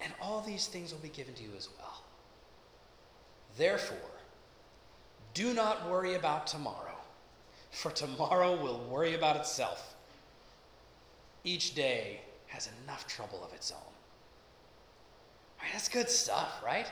and 0.00 0.12
all 0.22 0.40
these 0.40 0.68
things 0.68 0.92
will 0.92 1.00
be 1.00 1.08
given 1.08 1.34
to 1.34 1.42
you 1.42 1.50
as 1.56 1.68
well. 1.80 2.04
Therefore, 3.58 3.98
do 5.34 5.52
not 5.52 5.90
worry 5.90 6.14
about 6.14 6.46
tomorrow, 6.46 6.89
for 7.70 7.90
tomorrow 7.90 8.60
will 8.60 8.78
worry 8.90 9.14
about 9.14 9.36
itself. 9.36 9.94
Each 11.44 11.74
day 11.74 12.20
has 12.48 12.68
enough 12.84 13.06
trouble 13.06 13.42
of 13.44 13.52
its 13.52 13.70
own. 13.70 13.78
That's 15.72 15.88
good 15.88 16.08
stuff, 16.08 16.60
right? 16.64 16.90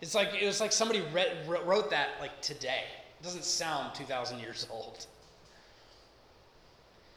It's 0.00 0.14
like 0.14 0.30
it 0.40 0.46
was 0.46 0.60
like 0.60 0.72
somebody 0.72 1.02
read, 1.12 1.48
wrote 1.48 1.90
that 1.90 2.10
like 2.20 2.40
today. 2.40 2.84
It 3.20 3.24
doesn't 3.24 3.44
sound 3.44 3.94
2,000 3.94 4.38
years 4.38 4.66
old. 4.70 5.06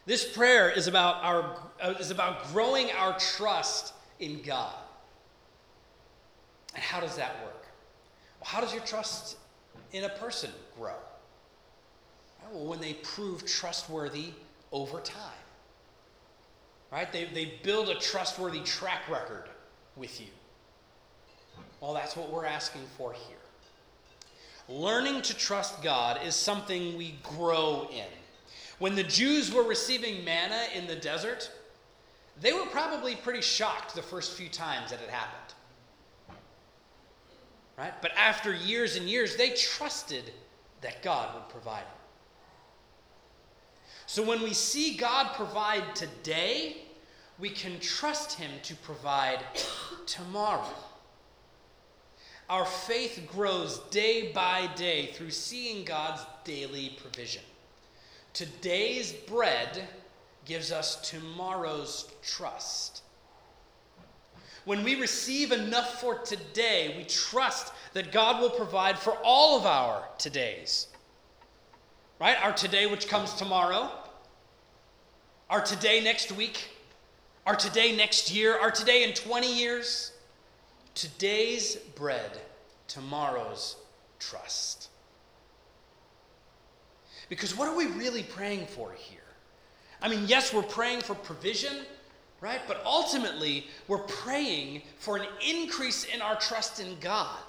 This 0.06 0.32
prayer 0.32 0.70
is 0.70 0.88
about 0.88 1.24
our 1.24 1.58
uh, 1.82 1.96
is 2.00 2.12
about 2.12 2.48
growing 2.54 2.92
our 2.92 3.18
trust 3.18 3.94
in 4.20 4.42
God. 4.42 4.76
And 6.76 6.84
how 6.84 7.00
does 7.00 7.16
that 7.16 7.42
work? 7.44 7.66
How 8.44 8.62
does 8.62 8.74
your 8.74 8.84
trust 8.84 9.38
in 9.92 10.04
a 10.04 10.10
person 10.10 10.52
grow? 10.78 10.94
Well, 12.52 12.66
when 12.66 12.80
they 12.80 12.94
prove 12.94 13.46
trustworthy 13.46 14.32
over 14.72 15.00
time. 15.00 15.22
Right? 16.92 17.12
They, 17.12 17.26
they 17.26 17.60
build 17.64 17.90
a 17.90 17.96
trustworthy 17.96 18.62
track 18.62 19.10
record 19.10 19.50
with 19.96 20.22
you. 20.22 20.28
Well, 21.82 21.94
that's 21.94 22.16
what 22.16 22.32
we're 22.32 22.46
asking 22.46 22.84
for 22.98 23.14
here. 23.14 23.38
Learning 24.68 25.22
to 25.22 25.38
trust 25.38 25.84
God 25.84 26.20
is 26.26 26.36
something 26.36 26.98
we 26.98 27.16
grow 27.24 27.88
in. 27.92 28.08
When 28.80 28.96
the 28.96 29.04
Jews 29.04 29.54
were 29.54 29.64
receiving 29.64 30.24
manna 30.26 30.64
in 30.74 30.88
the 30.88 30.96
desert, 30.96 31.52
they 32.42 32.52
were 32.54 32.66
probably 32.66 33.16
pretty 33.16 33.42
shocked 33.42 33.96
the 33.96 34.02
first 34.02 34.34
few 34.34 34.50
times 34.50 34.92
that 34.92 35.02
it 35.02 35.10
happened 35.10 35.56
right? 37.78 37.94
But 38.02 38.12
after 38.18 38.54
years 38.54 38.96
and 38.96 39.08
years, 39.08 39.36
they 39.36 39.52
trusted 39.52 40.32
that 40.82 41.02
God 41.02 41.34
would 41.34 41.50
provide 41.50 41.82
it. 41.82 41.88
So 44.08 44.24
when 44.24 44.42
we 44.42 44.54
see 44.54 44.96
God 44.96 45.34
provide 45.36 45.96
today, 45.96 46.78
we 47.40 47.50
can 47.50 47.80
trust 47.80 48.34
Him 48.34 48.52
to 48.64 48.76
provide 48.76 49.40
tomorrow. 50.06 50.74
Our 52.50 52.66
faith 52.66 53.28
grows 53.32 53.80
day 53.90 54.32
by 54.32 54.70
day 54.76 55.08
through 55.08 55.32
seeing 55.32 55.84
God's 55.84 56.22
daily 56.44 56.98
provision. 57.02 57.42
Today's 58.34 59.12
bread 59.12 59.82
gives 60.46 60.72
us 60.72 61.10
tomorrow's 61.10 62.08
trust. 62.22 63.02
When 64.66 64.84
we 64.84 64.96
receive 64.96 65.52
enough 65.52 66.00
for 66.00 66.20
today, 66.20 66.94
we 66.98 67.04
trust 67.06 67.74
that 67.94 68.12
God 68.12 68.42
will 68.42 68.50
provide 68.52 69.00
for 69.00 69.18
all 69.24 69.58
of 69.58 69.66
our 69.66 70.04
todays. 70.20 70.88
Right? 72.26 72.44
Our 72.44 72.54
today, 72.54 72.88
which 72.88 73.08
comes 73.08 73.36
tomorrow, 73.36 73.88
our 75.48 75.62
today 75.62 76.04
next 76.04 76.32
week, 76.32 76.70
our 77.46 77.56
today 77.56 77.96
next 77.96 78.34
year, 78.34 78.58
our 78.58 78.72
today 78.72 79.04
in 79.04 79.14
20 79.14 79.56
years. 79.56 80.12
Today's 80.96 81.76
bread, 81.76 82.32
tomorrow's 82.88 83.76
trust. 84.18 84.90
Because 87.30 87.56
what 87.56 87.68
are 87.68 87.78
we 87.78 87.86
really 87.86 88.24
praying 88.24 88.66
for 88.66 88.92
here? 88.98 89.20
I 90.02 90.10
mean, 90.10 90.24
yes, 90.26 90.52
we're 90.52 90.64
praying 90.64 91.02
for 91.02 91.14
provision, 91.14 91.86
right? 92.42 92.62
But 92.68 92.82
ultimately, 92.88 93.68
we're 93.88 94.00
praying 94.00 94.82
for 94.98 95.18
an 95.18 95.28
increase 95.48 96.06
in 96.06 96.24
our 96.24 96.38
trust 96.38 96.80
in 96.80 96.98
God, 97.00 97.44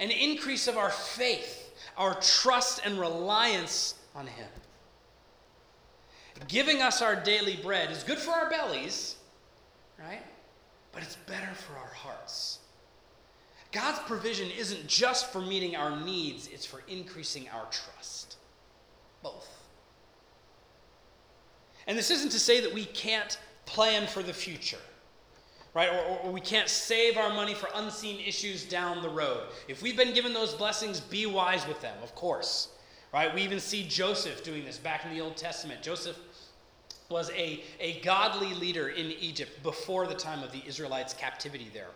an 0.00 0.10
increase 0.10 0.66
of 0.66 0.76
our 0.76 0.90
faith, 0.90 1.67
our 1.98 2.14
trust 2.20 2.80
and 2.84 2.98
reliance 2.98 3.96
on 4.14 4.26
Him. 4.26 4.48
giving 6.46 6.80
us 6.80 7.02
our 7.02 7.16
daily 7.16 7.56
bread 7.56 7.90
is 7.90 8.04
good 8.04 8.18
for 8.18 8.30
our 8.30 8.48
bellies, 8.48 9.16
right? 9.98 10.22
But 10.92 11.02
it's 11.02 11.16
better 11.16 11.52
for 11.54 11.76
our 11.76 11.92
hearts. 11.92 12.60
God's 13.72 13.98
provision 14.00 14.48
isn't 14.56 14.86
just 14.86 15.32
for 15.32 15.40
meeting 15.40 15.76
our 15.76 16.00
needs, 16.00 16.48
it's 16.48 16.64
for 16.64 16.82
increasing 16.88 17.48
our 17.50 17.66
trust. 17.70 18.36
Both. 19.22 19.48
And 21.86 21.98
this 21.98 22.10
isn't 22.10 22.30
to 22.30 22.38
say 22.38 22.60
that 22.60 22.72
we 22.72 22.84
can't 22.84 23.38
plan 23.66 24.06
for 24.06 24.22
the 24.22 24.32
future, 24.32 24.78
right? 25.78 25.90
Or, 25.90 26.18
or, 26.24 26.32
we 26.32 26.40
can't 26.40 26.68
save 26.68 27.16
our 27.16 27.32
money 27.32 27.54
for 27.54 27.68
unseen 27.76 28.18
issues 28.18 28.64
down 28.64 29.00
the 29.00 29.08
road. 29.08 29.44
If 29.68 29.80
we've 29.80 29.96
been 29.96 30.12
given 30.12 30.34
those 30.34 30.52
blessings, 30.52 30.98
be 30.98 31.24
wise 31.24 31.68
with 31.68 31.80
them, 31.80 31.96
of 32.02 32.16
course, 32.16 32.70
right? 33.14 33.32
We 33.32 33.42
even 33.42 33.60
see 33.60 33.84
Joseph 33.84 34.42
doing 34.42 34.64
this 34.64 34.76
back 34.76 35.04
in 35.04 35.14
the 35.14 35.20
Old 35.20 35.36
Testament. 35.36 35.80
Joseph 35.80 36.18
was 37.08 37.30
a, 37.30 37.62
a 37.78 38.00
godly 38.00 38.54
leader 38.54 38.88
in 38.88 39.12
Egypt 39.20 39.62
before 39.62 40.08
the 40.08 40.16
time 40.16 40.42
of 40.42 40.50
the 40.50 40.60
Israelites' 40.66 41.14
captivity 41.14 41.70
there. 41.72 41.90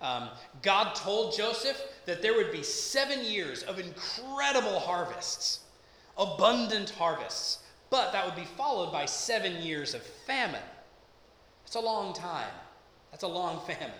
Um, 0.00 0.30
God 0.62 0.94
told 0.94 1.36
Joseph 1.36 1.78
that 2.06 2.22
there 2.22 2.32
would 2.34 2.50
be 2.50 2.62
seven 2.62 3.22
years 3.22 3.62
of 3.62 3.78
incredible 3.78 4.78
harvests, 4.78 5.60
abundant 6.16 6.88
harvests, 6.88 7.58
but 7.90 8.10
that 8.12 8.24
would 8.24 8.36
be 8.36 8.48
followed 8.56 8.90
by 8.90 9.04
seven 9.04 9.60
years 9.60 9.92
of 9.92 10.00
famine. 10.00 10.62
It's 11.66 11.76
a 11.76 11.80
long 11.80 12.14
time. 12.14 12.48
That's 13.10 13.22
a 13.22 13.28
long 13.28 13.60
famine. 13.66 13.90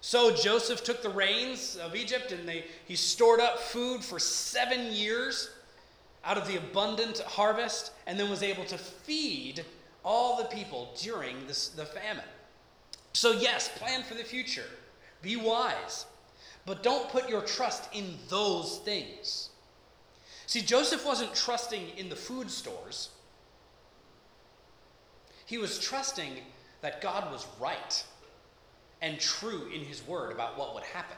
So 0.00 0.34
Joseph 0.34 0.84
took 0.84 1.02
the 1.02 1.08
reins 1.08 1.76
of 1.76 1.96
Egypt 1.96 2.30
and 2.32 2.48
they, 2.48 2.64
he 2.84 2.94
stored 2.94 3.40
up 3.40 3.58
food 3.58 4.04
for 4.04 4.18
seven 4.18 4.92
years 4.92 5.50
out 6.24 6.38
of 6.38 6.46
the 6.46 6.56
abundant 6.56 7.20
harvest 7.20 7.92
and 8.06 8.18
then 8.18 8.30
was 8.30 8.42
able 8.42 8.64
to 8.66 8.78
feed 8.78 9.64
all 10.04 10.36
the 10.36 10.44
people 10.44 10.92
during 11.00 11.46
this, 11.46 11.68
the 11.68 11.84
famine. 11.84 12.24
So, 13.12 13.32
yes, 13.32 13.68
plan 13.76 14.02
for 14.02 14.14
the 14.14 14.22
future, 14.22 14.66
be 15.22 15.36
wise, 15.36 16.06
but 16.66 16.82
don't 16.82 17.08
put 17.08 17.28
your 17.28 17.40
trust 17.40 17.88
in 17.92 18.16
those 18.28 18.78
things. 18.84 19.50
See, 20.46 20.60
Joseph 20.60 21.04
wasn't 21.04 21.34
trusting 21.34 21.90
in 21.96 22.08
the 22.08 22.16
food 22.16 22.50
stores, 22.50 23.08
he 25.46 25.58
was 25.58 25.78
trusting 25.78 26.38
that 26.82 27.00
God 27.00 27.30
was 27.30 27.46
right 27.60 28.04
and 29.02 29.18
true 29.18 29.68
in 29.74 29.82
his 29.82 30.06
word 30.06 30.32
about 30.32 30.58
what 30.58 30.74
would 30.74 30.84
happen. 30.84 31.16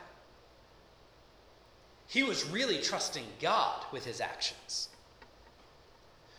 He 2.06 2.22
was 2.22 2.48
really 2.48 2.80
trusting 2.80 3.24
God 3.40 3.84
with 3.92 4.04
his 4.04 4.20
actions. 4.20 4.88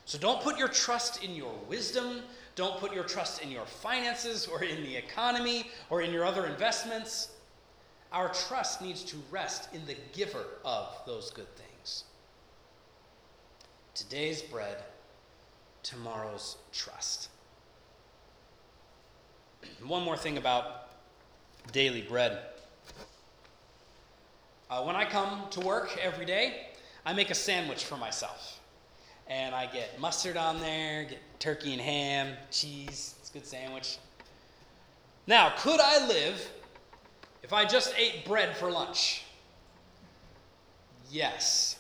So 0.05 0.17
don't 0.17 0.41
put 0.41 0.57
your 0.57 0.67
trust 0.67 1.23
in 1.23 1.35
your 1.35 1.53
wisdom. 1.67 2.21
Don't 2.55 2.79
put 2.79 2.93
your 2.93 3.03
trust 3.03 3.43
in 3.43 3.51
your 3.51 3.65
finances 3.65 4.47
or 4.47 4.63
in 4.63 4.83
the 4.83 4.95
economy 4.95 5.69
or 5.91 6.01
in 6.01 6.11
your 6.11 6.25
other 6.25 6.47
investments. 6.47 7.29
Our 8.11 8.33
trust 8.33 8.81
needs 8.81 9.03
to 9.03 9.17
rest 9.29 9.69
in 9.73 9.85
the 9.85 9.95
giver 10.13 10.45
of 10.65 10.99
those 11.05 11.29
good 11.29 11.55
things. 11.55 12.05
Today's 13.93 14.41
bread, 14.41 14.77
tomorrow's 15.83 16.57
trust. 16.71 17.29
One 19.85 20.03
more 20.03 20.17
thing 20.17 20.37
about 20.37 20.89
daily 21.71 22.01
bread. 22.01 22.39
Uh, 24.69 24.83
when 24.83 24.95
I 24.95 25.05
come 25.05 25.43
to 25.51 25.59
work 25.61 25.97
every 26.01 26.25
day, 26.25 26.67
I 27.05 27.13
make 27.13 27.31
a 27.31 27.35
sandwich 27.35 27.85
for 27.85 27.97
myself 27.97 28.59
and 29.29 29.53
I 29.53 29.67
get 29.67 29.99
mustard 29.99 30.37
on 30.37 30.59
there, 30.59 31.05
get 31.05 31.19
turkey 31.39 31.73
and 31.73 31.81
ham, 31.81 32.35
cheese. 32.51 33.15
It's 33.19 33.29
a 33.29 33.33
good 33.33 33.45
sandwich. 33.45 33.97
Now, 35.27 35.53
could 35.57 35.79
I 35.79 36.07
live 36.07 36.49
if 37.43 37.53
I 37.53 37.65
just 37.65 37.93
ate 37.97 38.25
bread 38.25 38.57
for 38.57 38.71
lunch? 38.71 39.23
Yes. 41.11 41.77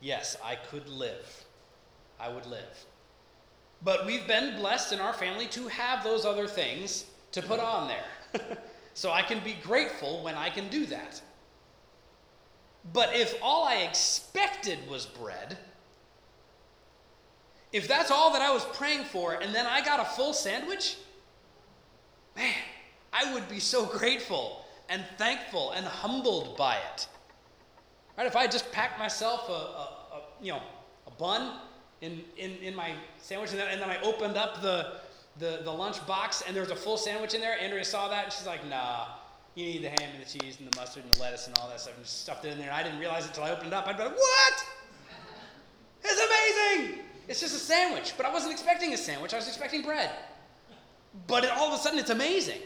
Yes, 0.00 0.36
I 0.42 0.56
could 0.56 0.88
live. 0.88 1.44
I 2.18 2.30
would 2.30 2.46
live. 2.46 2.86
But 3.82 4.06
we've 4.06 4.26
been 4.26 4.56
blessed 4.56 4.92
in 4.92 5.00
our 5.00 5.12
family 5.12 5.46
to 5.48 5.68
have 5.68 6.02
those 6.02 6.24
other 6.24 6.46
things 6.46 7.04
to 7.32 7.42
put 7.42 7.60
on 7.60 7.88
there. 7.88 8.58
so 8.94 9.10
I 9.12 9.22
can 9.22 9.40
be 9.40 9.56
grateful 9.62 10.22
when 10.22 10.34
I 10.34 10.50
can 10.50 10.68
do 10.68 10.86
that. 10.86 11.20
But 12.92 13.14
if 13.14 13.34
all 13.42 13.64
I 13.64 13.76
expected 13.76 14.78
was 14.88 15.06
bread, 15.06 15.58
if 17.72 17.88
that's 17.88 18.10
all 18.10 18.32
that 18.32 18.42
I 18.42 18.52
was 18.52 18.64
praying 18.64 19.04
for 19.04 19.34
and 19.34 19.54
then 19.54 19.66
I 19.66 19.84
got 19.84 20.00
a 20.00 20.04
full 20.04 20.32
sandwich, 20.32 20.96
man, 22.36 22.54
I 23.12 23.32
would 23.34 23.48
be 23.48 23.60
so 23.60 23.84
grateful 23.86 24.64
and 24.88 25.04
thankful 25.18 25.72
and 25.72 25.84
humbled 25.84 26.56
by 26.56 26.76
it. 26.76 27.08
Right? 28.16 28.26
If 28.26 28.36
I 28.36 28.46
just 28.46 28.70
packed 28.72 28.98
myself 28.98 29.48
a, 29.48 29.52
a, 29.52 29.56
a 30.12 30.22
you 30.40 30.52
know, 30.52 30.62
a 31.06 31.10
bun 31.10 31.58
in, 32.00 32.22
in, 32.36 32.52
in 32.62 32.74
my 32.74 32.92
sandwich 33.18 33.50
and 33.50 33.60
then, 33.60 33.68
and 33.70 33.80
then 33.80 33.90
I 33.90 34.00
opened 34.02 34.36
up 34.36 34.62
the, 34.62 34.94
the, 35.38 35.60
the 35.64 35.70
lunch 35.70 36.04
box 36.06 36.42
and 36.46 36.54
there 36.54 36.62
was 36.62 36.70
a 36.70 36.76
full 36.76 36.96
sandwich 36.96 37.34
in 37.34 37.40
there, 37.40 37.58
Andrea 37.58 37.84
saw 37.84 38.08
that 38.08 38.24
and 38.24 38.32
she's 38.32 38.46
like, 38.46 38.66
nah, 38.68 39.06
you 39.54 39.64
need 39.64 39.82
the 39.82 39.88
ham 39.88 40.10
and 40.14 40.24
the 40.24 40.38
cheese 40.38 40.58
and 40.58 40.70
the 40.70 40.76
mustard 40.76 41.04
and 41.04 41.12
the 41.12 41.20
lettuce 41.20 41.46
and 41.46 41.58
all 41.58 41.68
that 41.68 41.80
stuff 41.80 41.94
and 41.96 42.04
just 42.04 42.22
stuffed 42.22 42.44
it 42.44 42.52
in 42.52 42.58
there. 42.58 42.68
And 42.68 42.76
I 42.76 42.82
didn't 42.82 42.98
realize 42.98 43.24
it 43.24 43.28
until 43.28 43.44
I 43.44 43.50
opened 43.50 43.68
it 43.68 43.72
up. 43.72 43.86
I'd 43.86 43.96
be 43.96 44.04
like, 44.04 44.16
what? 44.16 44.64
It's 46.04 46.20
amazing! 46.20 47.00
It's 47.28 47.40
just 47.40 47.56
a 47.56 47.58
sandwich, 47.58 48.14
but 48.16 48.26
I 48.26 48.32
wasn't 48.32 48.52
expecting 48.52 48.94
a 48.94 48.96
sandwich. 48.96 49.34
I 49.34 49.38
was 49.38 49.48
expecting 49.48 49.82
bread. 49.82 50.10
But 51.26 51.44
it, 51.44 51.50
all 51.50 51.68
of 51.68 51.74
a 51.74 51.82
sudden, 51.82 51.98
it's 51.98 52.10
amazing. 52.10 52.60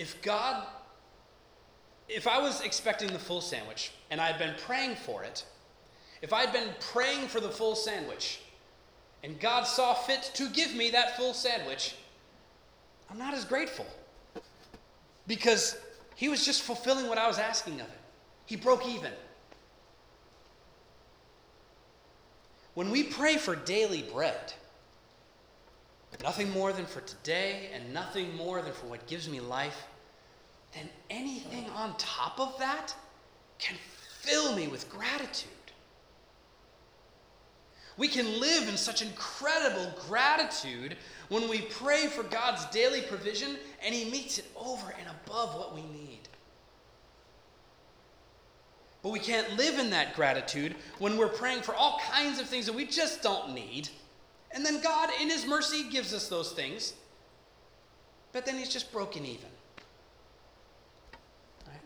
If 0.00 0.22
God, 0.22 0.66
if 2.08 2.26
I 2.26 2.38
was 2.38 2.62
expecting 2.62 3.12
the 3.12 3.18
full 3.18 3.42
sandwich 3.42 3.92
and 4.10 4.18
I'd 4.18 4.38
been 4.38 4.54
praying 4.64 4.94
for 4.94 5.24
it, 5.24 5.44
if 6.22 6.32
I'd 6.32 6.54
been 6.54 6.70
praying 6.80 7.28
for 7.28 7.38
the 7.38 7.50
full 7.50 7.76
sandwich 7.76 8.40
and 9.22 9.38
God 9.38 9.64
saw 9.64 9.92
fit 9.92 10.30
to 10.36 10.48
give 10.48 10.74
me 10.74 10.88
that 10.92 11.18
full 11.18 11.34
sandwich, 11.34 11.96
I'm 13.10 13.18
not 13.18 13.34
as 13.34 13.44
grateful. 13.44 13.84
Because 15.26 15.76
he 16.16 16.30
was 16.30 16.46
just 16.46 16.62
fulfilling 16.62 17.06
what 17.06 17.18
I 17.18 17.28
was 17.28 17.38
asking 17.38 17.74
of 17.74 17.86
him. 17.86 17.98
He 18.46 18.56
broke 18.56 18.88
even. 18.88 19.12
When 22.72 22.90
we 22.90 23.02
pray 23.02 23.36
for 23.36 23.54
daily 23.54 24.00
bread, 24.00 24.54
nothing 26.22 26.50
more 26.50 26.72
than 26.72 26.86
for 26.86 27.00
today 27.02 27.70
and 27.74 27.92
nothing 27.92 28.34
more 28.36 28.62
than 28.62 28.72
for 28.72 28.86
what 28.86 29.06
gives 29.06 29.28
me 29.28 29.40
life, 29.40 29.86
then 30.72 30.88
anything 31.08 31.68
on 31.70 31.96
top 31.96 32.38
of 32.38 32.58
that 32.58 32.94
can 33.58 33.76
fill 34.20 34.54
me 34.54 34.68
with 34.68 34.88
gratitude. 34.90 35.50
We 37.96 38.08
can 38.08 38.40
live 38.40 38.68
in 38.68 38.76
such 38.76 39.02
incredible 39.02 39.92
gratitude 40.08 40.96
when 41.28 41.48
we 41.48 41.60
pray 41.60 42.06
for 42.06 42.22
God's 42.22 42.64
daily 42.66 43.02
provision 43.02 43.56
and 43.84 43.94
He 43.94 44.10
meets 44.10 44.38
it 44.38 44.46
over 44.56 44.94
and 44.98 45.08
above 45.24 45.54
what 45.54 45.74
we 45.74 45.82
need. 45.82 46.20
But 49.02 49.12
we 49.12 49.18
can't 49.18 49.56
live 49.56 49.78
in 49.78 49.90
that 49.90 50.14
gratitude 50.14 50.76
when 50.98 51.16
we're 51.16 51.28
praying 51.28 51.62
for 51.62 51.74
all 51.74 52.00
kinds 52.10 52.38
of 52.38 52.46
things 52.46 52.66
that 52.66 52.74
we 52.74 52.84
just 52.84 53.22
don't 53.22 53.54
need. 53.54 53.88
And 54.52 54.64
then 54.64 54.80
God, 54.80 55.10
in 55.20 55.30
His 55.30 55.46
mercy, 55.46 55.88
gives 55.90 56.12
us 56.12 56.28
those 56.28 56.52
things. 56.52 56.94
But 58.32 58.44
then 58.44 58.56
He's 58.56 58.68
just 58.68 58.92
broken 58.92 59.24
even. 59.24 59.48
Right? 61.66 61.80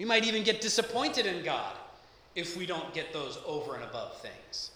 We 0.00 0.06
might 0.06 0.24
even 0.24 0.44
get 0.44 0.62
disappointed 0.62 1.26
in 1.26 1.44
God 1.44 1.74
if 2.34 2.56
we 2.56 2.64
don't 2.64 2.94
get 2.94 3.12
those 3.12 3.38
over 3.44 3.74
and 3.74 3.84
above 3.84 4.16
things. 4.22 4.70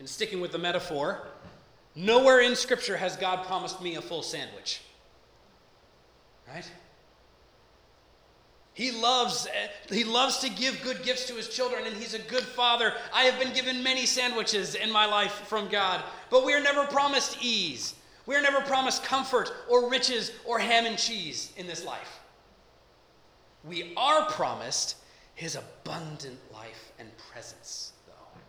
And 0.00 0.08
sticking 0.08 0.40
with 0.40 0.50
the 0.50 0.58
metaphor, 0.58 1.28
nowhere 1.94 2.40
in 2.40 2.56
Scripture 2.56 2.96
has 2.96 3.16
God 3.16 3.46
promised 3.46 3.80
me 3.80 3.94
a 3.94 4.02
full 4.02 4.24
sandwich. 4.24 4.80
Right? 6.48 6.68
He 8.74 8.90
loves, 8.90 9.46
eh, 9.46 9.68
he 9.94 10.02
loves 10.02 10.38
to 10.38 10.50
give 10.50 10.82
good 10.82 11.04
gifts 11.04 11.28
to 11.28 11.34
his 11.34 11.48
children, 11.48 11.86
and 11.86 11.96
he's 11.96 12.14
a 12.14 12.18
good 12.18 12.42
father. 12.42 12.92
I 13.14 13.22
have 13.22 13.38
been 13.38 13.54
given 13.54 13.84
many 13.84 14.04
sandwiches 14.04 14.74
in 14.74 14.90
my 14.90 15.06
life 15.06 15.44
from 15.46 15.68
God, 15.68 16.02
but 16.30 16.44
we 16.44 16.54
are 16.54 16.60
never 16.60 16.86
promised 16.88 17.38
ease. 17.40 17.94
We 18.26 18.34
are 18.34 18.42
never 18.42 18.60
promised 18.60 19.04
comfort 19.04 19.52
or 19.68 19.88
riches 19.88 20.32
or 20.44 20.58
ham 20.58 20.84
and 20.84 20.98
cheese 20.98 21.52
in 21.56 21.68
this 21.68 21.84
life. 21.84 22.20
We 23.64 23.94
are 23.96 24.26
promised 24.26 24.96
his 25.34 25.56
abundant 25.56 26.38
life 26.52 26.92
and 26.98 27.08
presence. 27.30 27.92
Though. 28.06 28.40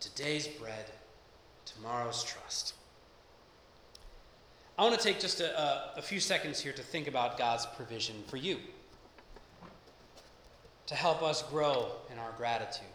Today's 0.00 0.48
bread, 0.48 0.90
tomorrow's 1.64 2.24
trust. 2.24 2.74
I 4.78 4.82
want 4.82 4.98
to 4.98 5.04
take 5.04 5.20
just 5.20 5.40
a, 5.40 5.60
a, 5.60 5.92
a 5.98 6.02
few 6.02 6.20
seconds 6.20 6.58
here 6.58 6.72
to 6.72 6.82
think 6.82 7.06
about 7.06 7.36
God's 7.36 7.66
provision 7.66 8.16
for 8.26 8.38
you, 8.38 8.56
to 10.86 10.94
help 10.94 11.22
us 11.22 11.42
grow 11.42 11.92
in 12.10 12.18
our 12.18 12.32
gratitude. 12.38 12.86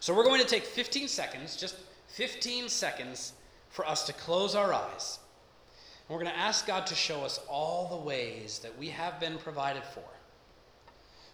So 0.00 0.14
we're 0.14 0.24
going 0.24 0.40
to 0.40 0.46
take 0.46 0.64
15 0.64 1.06
seconds, 1.06 1.54
just 1.54 1.76
15 2.12 2.68
seconds, 2.68 3.32
for 3.70 3.86
us 3.86 4.04
to 4.04 4.12
close 4.12 4.54
our 4.54 4.72
eyes. 4.72 5.18
And 6.06 6.14
we're 6.14 6.22
going 6.22 6.34
to 6.34 6.38
ask 6.38 6.66
God 6.66 6.86
to 6.86 6.94
show 6.94 7.22
us 7.22 7.40
all 7.48 7.88
the 7.88 8.04
ways 8.04 8.60
that 8.62 8.78
we 8.78 8.88
have 8.88 9.18
been 9.18 9.38
provided 9.38 9.82
for 9.82 10.04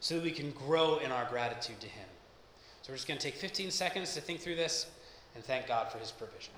so 0.00 0.14
that 0.14 0.22
we 0.22 0.30
can 0.30 0.52
grow 0.52 0.98
in 0.98 1.10
our 1.10 1.24
gratitude 1.24 1.80
to 1.80 1.88
Him. 1.88 2.06
So 2.82 2.92
we're 2.92 2.96
just 2.96 3.08
going 3.08 3.18
to 3.18 3.24
take 3.24 3.34
15 3.34 3.72
seconds 3.72 4.14
to 4.14 4.20
think 4.20 4.40
through 4.40 4.54
this 4.54 4.86
and 5.34 5.42
thank 5.42 5.66
God 5.66 5.90
for 5.90 5.98
His 5.98 6.12
provision. 6.12 6.52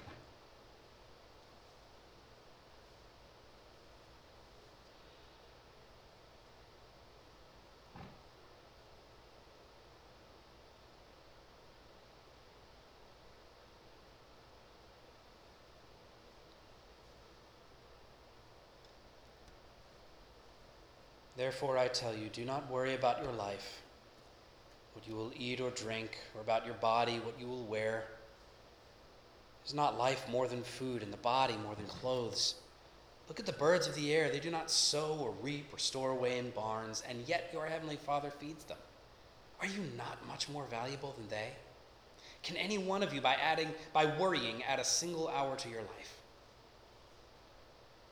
Therefore, 21.40 21.78
I 21.78 21.88
tell 21.88 22.14
you, 22.14 22.28
do 22.28 22.44
not 22.44 22.70
worry 22.70 22.94
about 22.94 23.22
your 23.22 23.32
life, 23.32 23.80
what 24.92 25.08
you 25.08 25.14
will 25.14 25.32
eat 25.34 25.58
or 25.58 25.70
drink, 25.70 26.18
or 26.34 26.42
about 26.42 26.66
your 26.66 26.74
body, 26.74 27.14
what 27.14 27.40
you 27.40 27.46
will 27.46 27.64
wear. 27.64 28.04
Is 29.64 29.72
not 29.72 29.96
life 29.96 30.28
more 30.28 30.46
than 30.48 30.62
food, 30.62 31.02
and 31.02 31.10
the 31.10 31.16
body 31.16 31.56
more 31.56 31.74
than 31.74 31.86
clothes? 31.86 32.56
Look 33.26 33.40
at 33.40 33.46
the 33.46 33.54
birds 33.54 33.86
of 33.86 33.94
the 33.94 34.12
air. 34.12 34.28
They 34.28 34.38
do 34.38 34.50
not 34.50 34.70
sow 34.70 35.16
or 35.18 35.30
reap 35.40 35.72
or 35.72 35.78
store 35.78 36.10
away 36.10 36.36
in 36.36 36.50
barns, 36.50 37.02
and 37.08 37.26
yet 37.26 37.48
your 37.54 37.64
heavenly 37.64 37.96
Father 37.96 38.30
feeds 38.30 38.64
them. 38.64 38.76
Are 39.62 39.66
you 39.66 39.84
not 39.96 40.18
much 40.28 40.46
more 40.50 40.66
valuable 40.66 41.14
than 41.16 41.28
they? 41.28 41.52
Can 42.42 42.58
any 42.58 42.76
one 42.76 43.02
of 43.02 43.14
you, 43.14 43.22
by 43.22 43.36
adding, 43.36 43.68
by 43.94 44.04
worrying, 44.04 44.62
add 44.64 44.78
a 44.78 44.84
single 44.84 45.28
hour 45.28 45.56
to 45.56 45.70
your 45.70 45.80
life? 45.80 46.18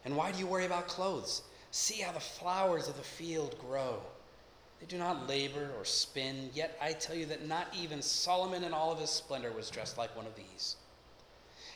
And 0.06 0.16
why 0.16 0.32
do 0.32 0.38
you 0.38 0.46
worry 0.46 0.64
about 0.64 0.88
clothes? 0.88 1.42
See 1.80 2.02
how 2.02 2.10
the 2.10 2.18
flowers 2.18 2.88
of 2.88 2.96
the 2.96 3.04
field 3.04 3.54
grow. 3.60 4.00
They 4.80 4.86
do 4.86 4.98
not 4.98 5.28
labor 5.28 5.70
or 5.78 5.84
spin, 5.84 6.50
yet 6.52 6.76
I 6.82 6.92
tell 6.92 7.14
you 7.14 7.26
that 7.26 7.46
not 7.46 7.68
even 7.72 8.02
Solomon 8.02 8.64
in 8.64 8.74
all 8.74 8.90
of 8.90 8.98
his 8.98 9.10
splendor 9.10 9.52
was 9.52 9.70
dressed 9.70 9.96
like 9.96 10.14
one 10.16 10.26
of 10.26 10.34
these. 10.34 10.74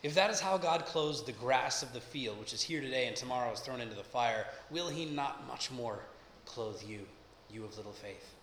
If 0.02 0.14
that 0.16 0.28
is 0.28 0.40
how 0.40 0.58
God 0.58 0.86
clothes 0.86 1.22
the 1.22 1.30
grass 1.30 1.84
of 1.84 1.92
the 1.92 2.00
field, 2.00 2.40
which 2.40 2.52
is 2.52 2.62
here 2.62 2.80
today 2.80 3.06
and 3.06 3.14
tomorrow 3.14 3.52
is 3.52 3.60
thrown 3.60 3.80
into 3.80 3.94
the 3.94 4.02
fire, 4.02 4.46
will 4.72 4.88
he 4.88 5.04
not 5.04 5.46
much 5.46 5.70
more 5.70 6.00
clothe 6.46 6.82
you, 6.84 7.06
you 7.48 7.64
of 7.64 7.76
little 7.76 7.92
faith? 7.92 8.34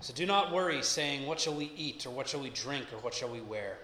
So 0.00 0.12
do 0.12 0.26
not 0.26 0.52
worry, 0.52 0.82
saying, 0.82 1.26
What 1.26 1.40
shall 1.40 1.54
we 1.54 1.72
eat, 1.78 2.06
or 2.06 2.10
what 2.10 2.28
shall 2.28 2.42
we 2.42 2.50
drink, 2.50 2.92
or 2.92 2.98
what 2.98 3.14
shall 3.14 3.30
we 3.30 3.40
wear? 3.40 3.78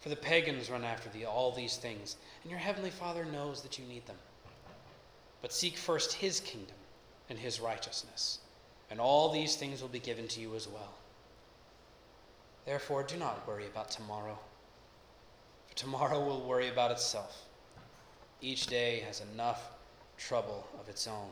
For 0.00 0.08
the 0.08 0.16
pagans 0.16 0.70
run 0.70 0.82
after 0.82 1.10
thee 1.10 1.26
all 1.26 1.52
these 1.52 1.76
things, 1.76 2.16
and 2.42 2.50
your 2.50 2.58
heavenly 2.58 2.90
Father 2.90 3.26
knows 3.26 3.60
that 3.60 3.78
you 3.78 3.84
need 3.84 4.06
them. 4.06 4.16
But 5.40 5.52
seek 5.52 5.76
first 5.76 6.14
his 6.14 6.40
kingdom 6.40 6.76
and 7.30 7.38
his 7.38 7.60
righteousness, 7.60 8.38
and 8.90 9.00
all 9.00 9.30
these 9.30 9.56
things 9.56 9.80
will 9.80 9.88
be 9.88 9.98
given 9.98 10.26
to 10.28 10.40
you 10.40 10.54
as 10.54 10.66
well. 10.66 10.94
Therefore, 12.64 13.02
do 13.02 13.16
not 13.16 13.46
worry 13.46 13.66
about 13.66 13.90
tomorrow, 13.90 14.38
for 15.68 15.76
tomorrow 15.76 16.20
will 16.24 16.40
worry 16.40 16.68
about 16.68 16.90
itself. 16.90 17.44
Each 18.40 18.66
day 18.66 19.00
has 19.06 19.22
enough 19.32 19.70
trouble 20.16 20.66
of 20.80 20.88
its 20.88 21.06
own. 21.06 21.30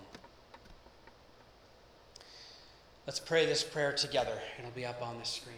Let's 3.07 3.21
pray 3.21 3.47
this 3.47 3.63
prayer 3.63 3.93
together. 3.93 4.39
It'll 4.59 4.71
be 4.71 4.87
up 4.87 5.01
on 5.01 5.19
the 5.19 5.25
screen. 5.25 5.55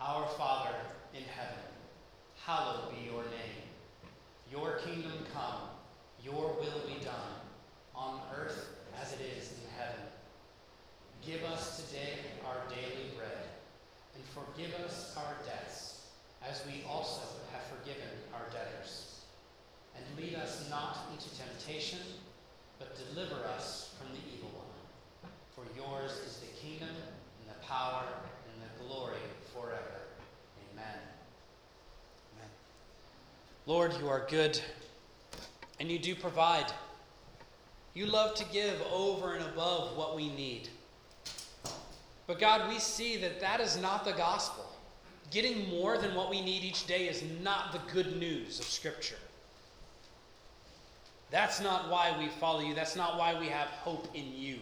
Our 0.00 0.26
Father 0.26 0.74
in 1.14 1.22
heaven, 1.22 1.62
hallowed 2.44 2.90
be 2.90 3.04
your 3.04 3.22
name. 3.22 3.61
Your 4.52 4.76
kingdom 4.84 5.24
come 5.32 5.72
your 6.22 6.54
will 6.60 6.86
be 6.86 7.02
done, 7.02 7.34
on 7.96 8.20
earth 8.38 8.76
as 9.00 9.12
it 9.12 9.18
is 9.36 9.50
in 9.50 9.66
heaven. 9.76 10.06
Give 11.20 11.42
us 11.42 11.82
today 11.82 12.14
our 12.46 12.62
daily 12.68 13.10
bread, 13.16 13.50
and 14.14 14.22
forgive 14.30 14.72
us 14.86 15.16
our 15.16 15.34
debts, 15.44 16.06
as 16.48 16.62
we 16.64 16.84
also 16.88 17.22
have 17.52 17.62
forgiven 17.66 18.08
our 18.32 18.46
debtors. 18.52 19.24
And 19.96 20.04
lead 20.16 20.36
us 20.36 20.68
not 20.70 21.08
into 21.12 21.28
temptation, 21.34 21.98
but 22.78 22.96
deliver 23.08 23.44
us 23.56 23.94
from 23.98 24.14
the 24.14 24.22
evil 24.32 24.50
one. 24.54 25.32
For 25.56 25.64
yours 25.76 26.12
is 26.12 26.38
the 26.38 26.54
kingdom, 26.60 26.94
and 26.94 27.50
the 27.50 27.66
power, 27.66 28.04
and 28.46 28.62
the 28.62 28.84
glory 28.84 29.18
forever. 29.52 30.06
Amen. 30.70 31.11
Lord, 33.66 33.92
you 34.00 34.08
are 34.08 34.26
good 34.28 34.60
and 35.78 35.90
you 35.90 35.98
do 35.98 36.14
provide. 36.14 36.72
You 37.94 38.06
love 38.06 38.34
to 38.36 38.44
give 38.52 38.80
over 38.92 39.34
and 39.34 39.44
above 39.44 39.96
what 39.96 40.16
we 40.16 40.28
need. 40.28 40.68
But 42.26 42.38
God, 42.38 42.68
we 42.68 42.78
see 42.78 43.16
that 43.18 43.40
that 43.40 43.60
is 43.60 43.76
not 43.76 44.04
the 44.04 44.12
gospel. 44.12 44.64
Getting 45.30 45.68
more 45.68 45.98
than 45.98 46.14
what 46.14 46.30
we 46.30 46.40
need 46.40 46.62
each 46.62 46.86
day 46.86 47.08
is 47.08 47.22
not 47.42 47.72
the 47.72 47.80
good 47.92 48.18
news 48.18 48.58
of 48.58 48.66
Scripture. 48.66 49.16
That's 51.30 51.60
not 51.60 51.88
why 51.88 52.14
we 52.18 52.28
follow 52.28 52.60
you. 52.60 52.74
That's 52.74 52.96
not 52.96 53.18
why 53.18 53.38
we 53.38 53.46
have 53.46 53.68
hope 53.68 54.08
in 54.14 54.34
you. 54.34 54.58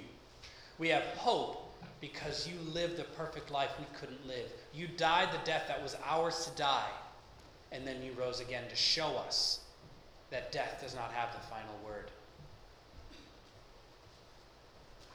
We 0.79 0.89
have 0.89 1.03
hope 1.17 1.75
because 2.01 2.49
you 2.49 2.55
lived 2.73 2.97
the 2.97 3.05
perfect 3.05 3.51
life 3.51 3.71
we 3.79 3.87
couldn't 3.99 4.27
live. 4.27 4.51
You 4.73 4.89
died 4.97 5.29
the 5.33 5.45
death 5.45 5.65
that 5.69 5.83
was 5.83 5.97
ours 6.05 6.47
to 6.47 6.57
die, 6.57 6.89
and 7.73 7.87
then 7.87 8.03
you 8.03 8.13
rose 8.13 8.41
again 8.41 8.65
to 8.69 8.77
show 8.77 9.17
us 9.17 9.61
that 10.31 10.53
death 10.53 10.81
does 10.83 10.95
not 10.95 11.13
have 11.13 11.33
the 11.33 11.47
final 11.47 11.79
word. 11.85 12.11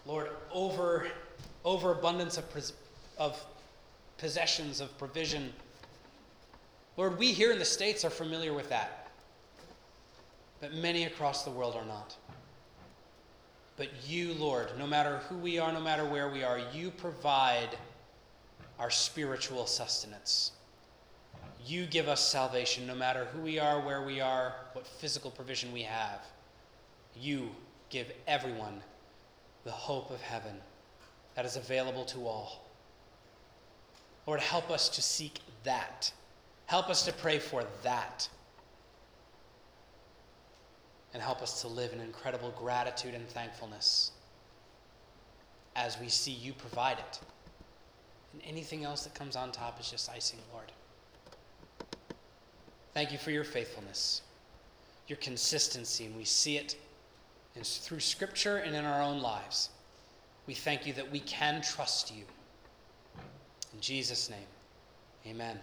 Lord, 0.06 0.30
over 0.52 1.08
overabundance 1.66 2.38
of, 2.38 2.46
of 3.18 3.44
possessions, 4.18 4.80
of 4.80 4.96
provision. 4.98 5.52
Lord, 6.96 7.18
we 7.18 7.34
here 7.34 7.52
in 7.52 7.60
the 7.60 7.66
States 7.66 8.06
are 8.06 8.10
familiar 8.10 8.54
with 8.54 8.70
that, 8.70 9.10
but 10.62 10.74
many 10.74 11.04
across 11.04 11.44
the 11.44 11.50
world 11.50 11.76
are 11.76 11.86
not. 11.86 12.16
But 13.78 13.90
you, 14.08 14.34
Lord, 14.34 14.70
no 14.78 14.88
matter 14.88 15.18
who 15.28 15.36
we 15.36 15.60
are, 15.60 15.74
no 15.74 15.82
matter 15.82 16.06
where 16.06 16.30
we 16.30 16.44
are, 16.44 16.62
you 16.74 16.92
provide 16.92 17.78
our 18.80 18.90
spiritual 18.90 19.66
sustenance. 19.66 20.52
You 21.66 21.88
give 21.88 22.08
us 22.08 22.22
salvation 22.22 22.86
no 22.86 22.94
matter 22.94 23.26
who 23.34 23.42
we 23.42 23.58
are, 23.58 23.80
where 23.80 24.04
we 24.04 24.22
are, 24.22 24.54
what 24.74 24.86
physical 24.86 25.32
provision 25.32 25.72
we 25.72 25.82
have. 25.82 26.20
You 27.20 27.50
give 27.90 28.12
everyone 28.28 28.82
the 29.64 29.72
hope 29.72 30.12
of 30.12 30.22
heaven 30.22 30.56
that 31.34 31.46
is 31.46 31.56
available 31.56 32.06
to 32.06 32.28
all. 32.28 32.66
Lord, 34.28 34.40
help 34.40 34.70
us 34.70 34.90
to 34.90 35.02
seek 35.02 35.40
that. 35.64 36.12
Help 36.68 36.90
us 36.90 37.04
to 37.06 37.14
pray 37.14 37.40
for 37.40 37.64
that. 37.84 38.30
And 41.14 41.24
help 41.24 41.42
us 41.42 41.62
to 41.62 41.68
live 41.68 41.94
in 41.94 42.00
incredible 42.00 42.54
gratitude 42.58 43.16
and 43.16 43.28
thankfulness 43.28 44.12
as 45.76 46.00
we 46.00 46.10
see 46.10 46.32
you 46.32 46.54
provide 46.54 47.00
it. 47.00 47.20
And 48.34 48.42
anything 48.46 48.84
else 48.84 49.04
that 49.04 49.16
comes 49.16 49.36
on 49.36 49.52
top 49.52 49.80
is 49.80 49.90
just 49.90 50.10
icing, 50.10 50.40
Lord. 50.54 50.72
Thank 52.96 53.12
you 53.12 53.18
for 53.18 53.30
your 53.30 53.44
faithfulness, 53.44 54.22
your 55.10 55.18
consistency, 55.18 56.06
and 56.06 56.16
we 56.16 56.24
see 56.24 56.56
it 56.56 56.78
through 57.62 58.00
Scripture 58.00 58.58
and 58.60 58.74
in 58.74 58.86
our 58.86 59.02
own 59.02 59.22
lives. 59.22 59.70
We 60.48 60.54
thank 60.54 60.88
you 60.88 60.94
that 60.94 61.12
we 61.12 61.20
can 61.20 61.62
trust 61.62 62.16
you. 62.16 62.24
In 63.74 63.82
Jesus' 63.82 64.30
name, 64.30 64.48
amen. 65.28 65.60